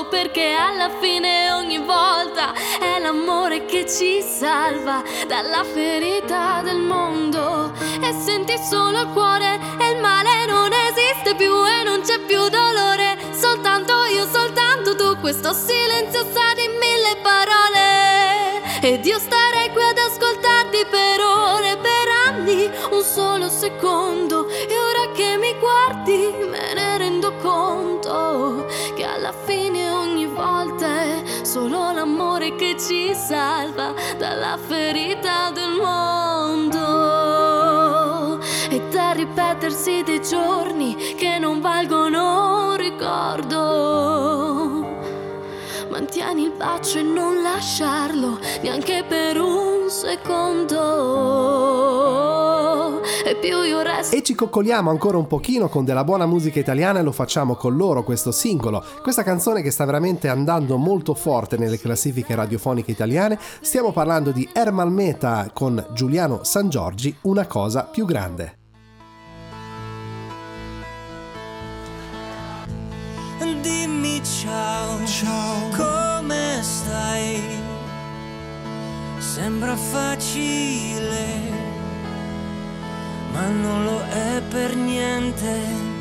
fondo, 0.00 0.08
perché 0.08 0.52
alla 0.52 0.88
fine 1.00 1.52
ogni 1.52 1.78
volta 1.78 2.52
è 2.80 2.98
l'amore 3.00 3.66
che 3.66 3.86
ci 3.88 4.22
salva 4.22 5.02
dalla 5.26 5.64
ferita 5.64 6.60
del 6.62 6.78
mondo. 6.78 7.72
E 8.00 8.12
senti 8.12 8.56
solo 8.58 9.00
il 9.00 9.08
cuore 9.12 9.58
e 9.78 9.90
il 9.90 10.00
male 10.00 10.46
non 10.46 10.70
esiste 10.72 11.34
più 11.34 11.52
e 11.66 11.82
non 11.84 12.00
c'è 12.02 12.18
più 12.20 12.48
dolore, 12.48 13.18
soltanto 13.32 14.04
io, 14.06 14.26
soltanto 14.26 14.96
tu, 14.96 15.18
questo 15.20 15.52
silenzio 15.52 16.24
sa 16.32 16.54
di 16.54 16.68
mille 16.68 17.16
parole. 17.22 18.60
Ed 18.82 19.04
io 19.04 19.18
starei 19.18 19.70
qui 19.70 19.82
ad 19.82 19.98
ascoltarti 19.98 20.86
per 20.90 21.20
ore, 21.20 21.76
per 21.76 22.08
anni, 22.28 22.70
un 22.90 23.02
solo 23.02 23.48
secondo. 23.48 24.48
E 24.48 24.74
ora 24.78 25.12
che 25.12 25.36
mi 25.36 25.54
guardi 25.58 26.34
me 26.48 26.72
ne 26.72 26.96
rendo 26.96 27.34
conto 27.42 28.66
che 28.94 29.04
alla 29.04 29.32
fine 29.32 29.49
solo 31.50 31.90
l'amore 31.90 32.54
che 32.54 32.76
ci 32.78 33.12
salva 33.12 33.92
dalla 34.16 34.56
ferita 34.56 35.50
del 35.50 35.72
mondo. 35.82 36.78
E 38.70 38.80
da 38.90 39.10
ripetersi 39.10 40.04
dei 40.04 40.22
giorni 40.22 40.94
che 41.16 41.40
non 41.40 41.60
valgono 41.60 42.68
un 42.68 42.76
ricordo. 42.76 43.58
Mantieni 45.88 46.44
il 46.44 46.52
bacio 46.52 46.98
e 46.98 47.02
non 47.02 47.42
lasciarlo 47.42 48.38
neanche 48.62 49.02
per 49.08 49.40
un 49.40 49.90
secondo. 49.90 50.78
E 53.30 53.36
più 53.36 53.62
io 53.62 53.80
resto. 53.82 54.16
E 54.16 54.24
ci 54.24 54.34
coccoliamo 54.34 54.90
ancora 54.90 55.16
un 55.16 55.28
pochino 55.28 55.68
con 55.68 55.84
della 55.84 56.02
buona 56.02 56.26
musica 56.26 56.58
italiana 56.58 56.98
e 56.98 57.02
lo 57.04 57.12
facciamo 57.12 57.54
con 57.54 57.76
loro 57.76 58.02
questo 58.02 58.32
singolo. 58.32 58.84
Questa 59.02 59.22
canzone 59.22 59.62
che 59.62 59.70
sta 59.70 59.84
veramente 59.84 60.26
andando 60.26 60.76
molto 60.76 61.14
forte 61.14 61.56
nelle 61.56 61.78
classifiche 61.78 62.34
radiofoniche 62.34 62.90
italiane. 62.90 63.38
Stiamo 63.60 63.92
parlando 63.92 64.32
di 64.32 64.48
Ermal 64.52 64.90
Meta 64.90 65.48
con 65.52 65.80
Giuliano 65.92 66.42
San 66.42 66.68
Giorgi, 66.70 67.16
Una 67.20 67.46
cosa 67.46 67.84
più 67.84 68.04
grande. 68.04 68.56
Dimmi 73.60 74.20
ciao, 74.24 75.06
ciao, 75.06 75.68
come 75.76 76.58
stai? 76.62 77.40
Sembra 79.18 79.76
facile, 79.76 81.28
ma 83.32 83.46
non 83.48 83.84
lo 83.84 84.00
è 84.00 84.42
per 84.48 84.74
niente. 84.76 85.98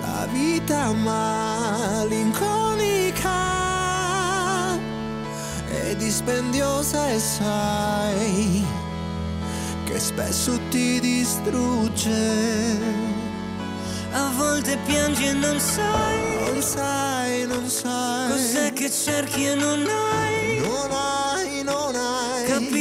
La 0.00 0.26
vita 0.32 0.92
malinconica 0.92 2.48
è 5.68 5.96
dispendiosa 5.96 7.08
e 7.10 7.18
sai 7.18 8.64
che 9.84 9.98
spesso 9.98 10.58
ti 10.68 11.00
distrugge. 11.00 12.78
A 14.12 14.32
volte 14.36 14.76
piangi 14.86 15.26
e 15.26 15.32
non 15.32 15.58
sai, 15.60 16.50
Non 16.52 16.60
sai, 16.62 17.46
non 17.46 17.68
sai 17.68 18.30
cos'è 18.30 18.72
che 18.72 18.90
cerchi 18.90 19.46
e 19.46 19.54
non 19.54 19.80
hai. 19.80 19.86
Non 19.86 19.88
hai, 19.88 20.58
non 20.58 20.90
hai 20.90 21.19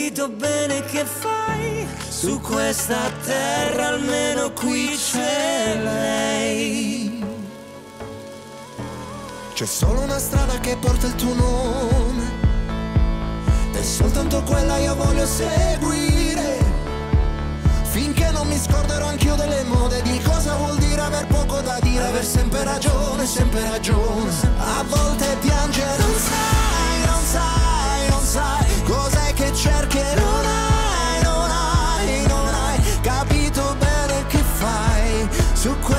Capito 0.09 0.29
bene 0.29 0.81
che 0.85 1.05
fai. 1.05 1.87
Su 2.09 2.41
questa 2.41 3.11
terra, 3.23 3.89
almeno 3.89 4.51
qui 4.53 4.97
c'è 4.97 5.79
lei. 5.79 7.23
C'è 9.53 9.65
solo 9.67 10.01
una 10.01 10.17
strada 10.17 10.57
che 10.61 10.75
porta 10.77 11.05
il 11.05 11.13
tuo 11.13 11.35
nome. 11.35 12.23
E 13.71 13.83
soltanto 13.83 14.41
quella 14.41 14.77
io 14.77 14.95
voglio 14.95 15.27
seguire. 15.27 16.57
Finché 17.83 18.31
non 18.31 18.47
mi 18.47 18.57
scorderò 18.57 19.05
anch'io 19.05 19.35
delle 19.35 19.63
mode 19.63 20.01
Di 20.01 20.19
cosa 20.21 20.55
vuol 20.55 20.77
dire 20.77 21.01
aver 21.01 21.25
poco 21.25 21.59
da 21.61 21.79
dire 21.81 22.05
Aver 22.05 22.23
sempre 22.23 22.63
ragione, 22.63 23.27
sempre 23.27 23.61
ragione. 23.69 24.31
A 24.57 24.83
volte 24.87 25.37
piangere 25.39 25.97
Non 25.97 26.13
sai, 26.15 27.05
non 27.05 27.23
sai, 27.23 27.68
sai 28.29 28.83
Cos'è 28.83 29.33
che 29.33 29.51
cerchi 29.53 29.97
e 29.97 30.15
non 30.15 30.45
hai, 30.45 31.21
non 31.23 31.49
hai, 31.49 32.27
non 32.27 32.53
hai 32.53 32.77
Capito 33.01 33.75
bene 33.79 34.25
che 34.27 34.37
fai 34.37 35.27
Su 35.53 35.75
questa 35.79 35.98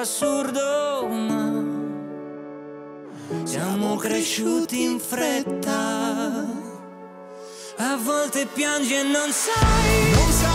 assurdo, 0.00 1.06
ma 1.08 1.62
siamo 3.44 3.96
cresciuti 3.96 4.82
in 4.82 4.98
fretta. 4.98 6.46
A 7.76 7.96
volte 7.96 8.46
piangi 8.46 8.94
e 8.94 9.02
non 9.02 9.30
sai, 9.30 10.10
Non 10.12 10.32
sai, 10.32 10.49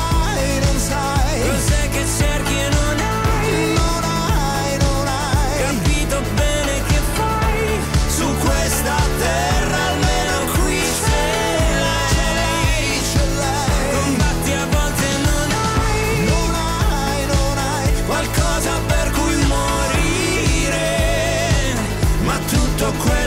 so 22.86 22.92
crazy. 23.00 23.25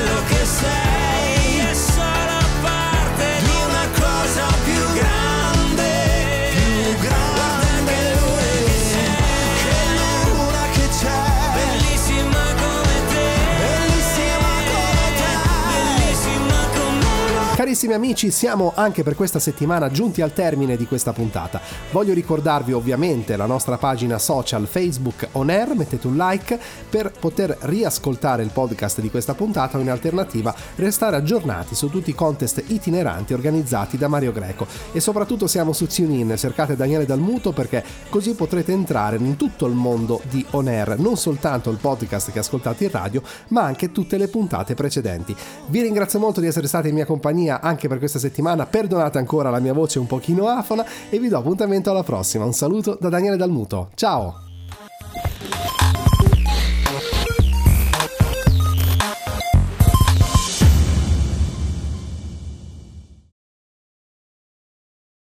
Carissimi 17.58 17.92
amici, 17.92 18.30
siamo 18.30 18.70
anche 18.76 19.02
per 19.02 19.16
questa 19.16 19.40
settimana 19.40 19.90
giunti 19.90 20.22
al 20.22 20.32
termine 20.32 20.76
di 20.76 20.86
questa 20.86 21.12
puntata. 21.12 21.60
Voglio 21.90 22.14
ricordarvi 22.14 22.72
ovviamente 22.72 23.34
la 23.34 23.46
nostra 23.46 23.76
pagina 23.78 24.16
social 24.16 24.68
Facebook 24.68 25.30
On 25.32 25.50
Air, 25.50 25.74
mettete 25.74 26.06
un 26.06 26.16
like 26.16 26.56
per 26.88 27.10
poter 27.10 27.56
riascoltare 27.62 28.44
il 28.44 28.50
podcast 28.52 29.00
di 29.00 29.10
questa 29.10 29.34
puntata 29.34 29.76
o 29.76 29.80
in 29.80 29.90
alternativa 29.90 30.54
restare 30.76 31.16
aggiornati 31.16 31.74
su 31.74 31.90
tutti 31.90 32.10
i 32.10 32.14
contest 32.14 32.62
itineranti 32.64 33.34
organizzati 33.34 33.98
da 33.98 34.06
Mario 34.06 34.30
Greco 34.30 34.64
e 34.92 35.00
soprattutto 35.00 35.48
siamo 35.48 35.72
su 35.72 35.88
TuneIn, 35.88 36.36
cercate 36.36 36.76
Daniele 36.76 37.06
Dalmuto 37.06 37.50
perché 37.50 37.82
così 38.08 38.34
potrete 38.34 38.70
entrare 38.70 39.16
in 39.16 39.34
tutto 39.34 39.66
il 39.66 39.74
mondo 39.74 40.20
di 40.30 40.46
On 40.50 40.68
Air, 40.68 41.00
non 41.00 41.16
soltanto 41.16 41.70
il 41.70 41.78
podcast 41.78 42.30
che 42.30 42.38
ascoltate 42.38 42.84
in 42.84 42.92
radio, 42.92 43.20
ma 43.48 43.64
anche 43.64 43.90
tutte 43.90 44.16
le 44.16 44.28
puntate 44.28 44.74
precedenti. 44.74 45.34
Vi 45.66 45.82
ringrazio 45.82 46.20
molto 46.20 46.38
di 46.38 46.46
essere 46.46 46.68
stati 46.68 46.86
in 46.86 46.94
mia 46.94 47.04
compagnia 47.04 47.46
compagnia 47.48 47.60
anche 47.60 47.88
per 47.88 47.98
questa 47.98 48.18
settimana. 48.18 48.66
Perdonate 48.66 49.18
ancora 49.18 49.50
la 49.50 49.60
mia 49.60 49.72
voce 49.72 49.98
un 49.98 50.06
pochino 50.06 50.48
afona 50.48 50.84
e 51.08 51.18
vi 51.18 51.28
do 51.28 51.38
appuntamento 51.38 51.90
alla 51.90 52.02
prossima. 52.02 52.44
Un 52.44 52.52
saluto 52.52 52.96
da 53.00 53.08
Daniele 53.08 53.36
Dalmuto. 53.36 53.90
Ciao! 53.94 54.46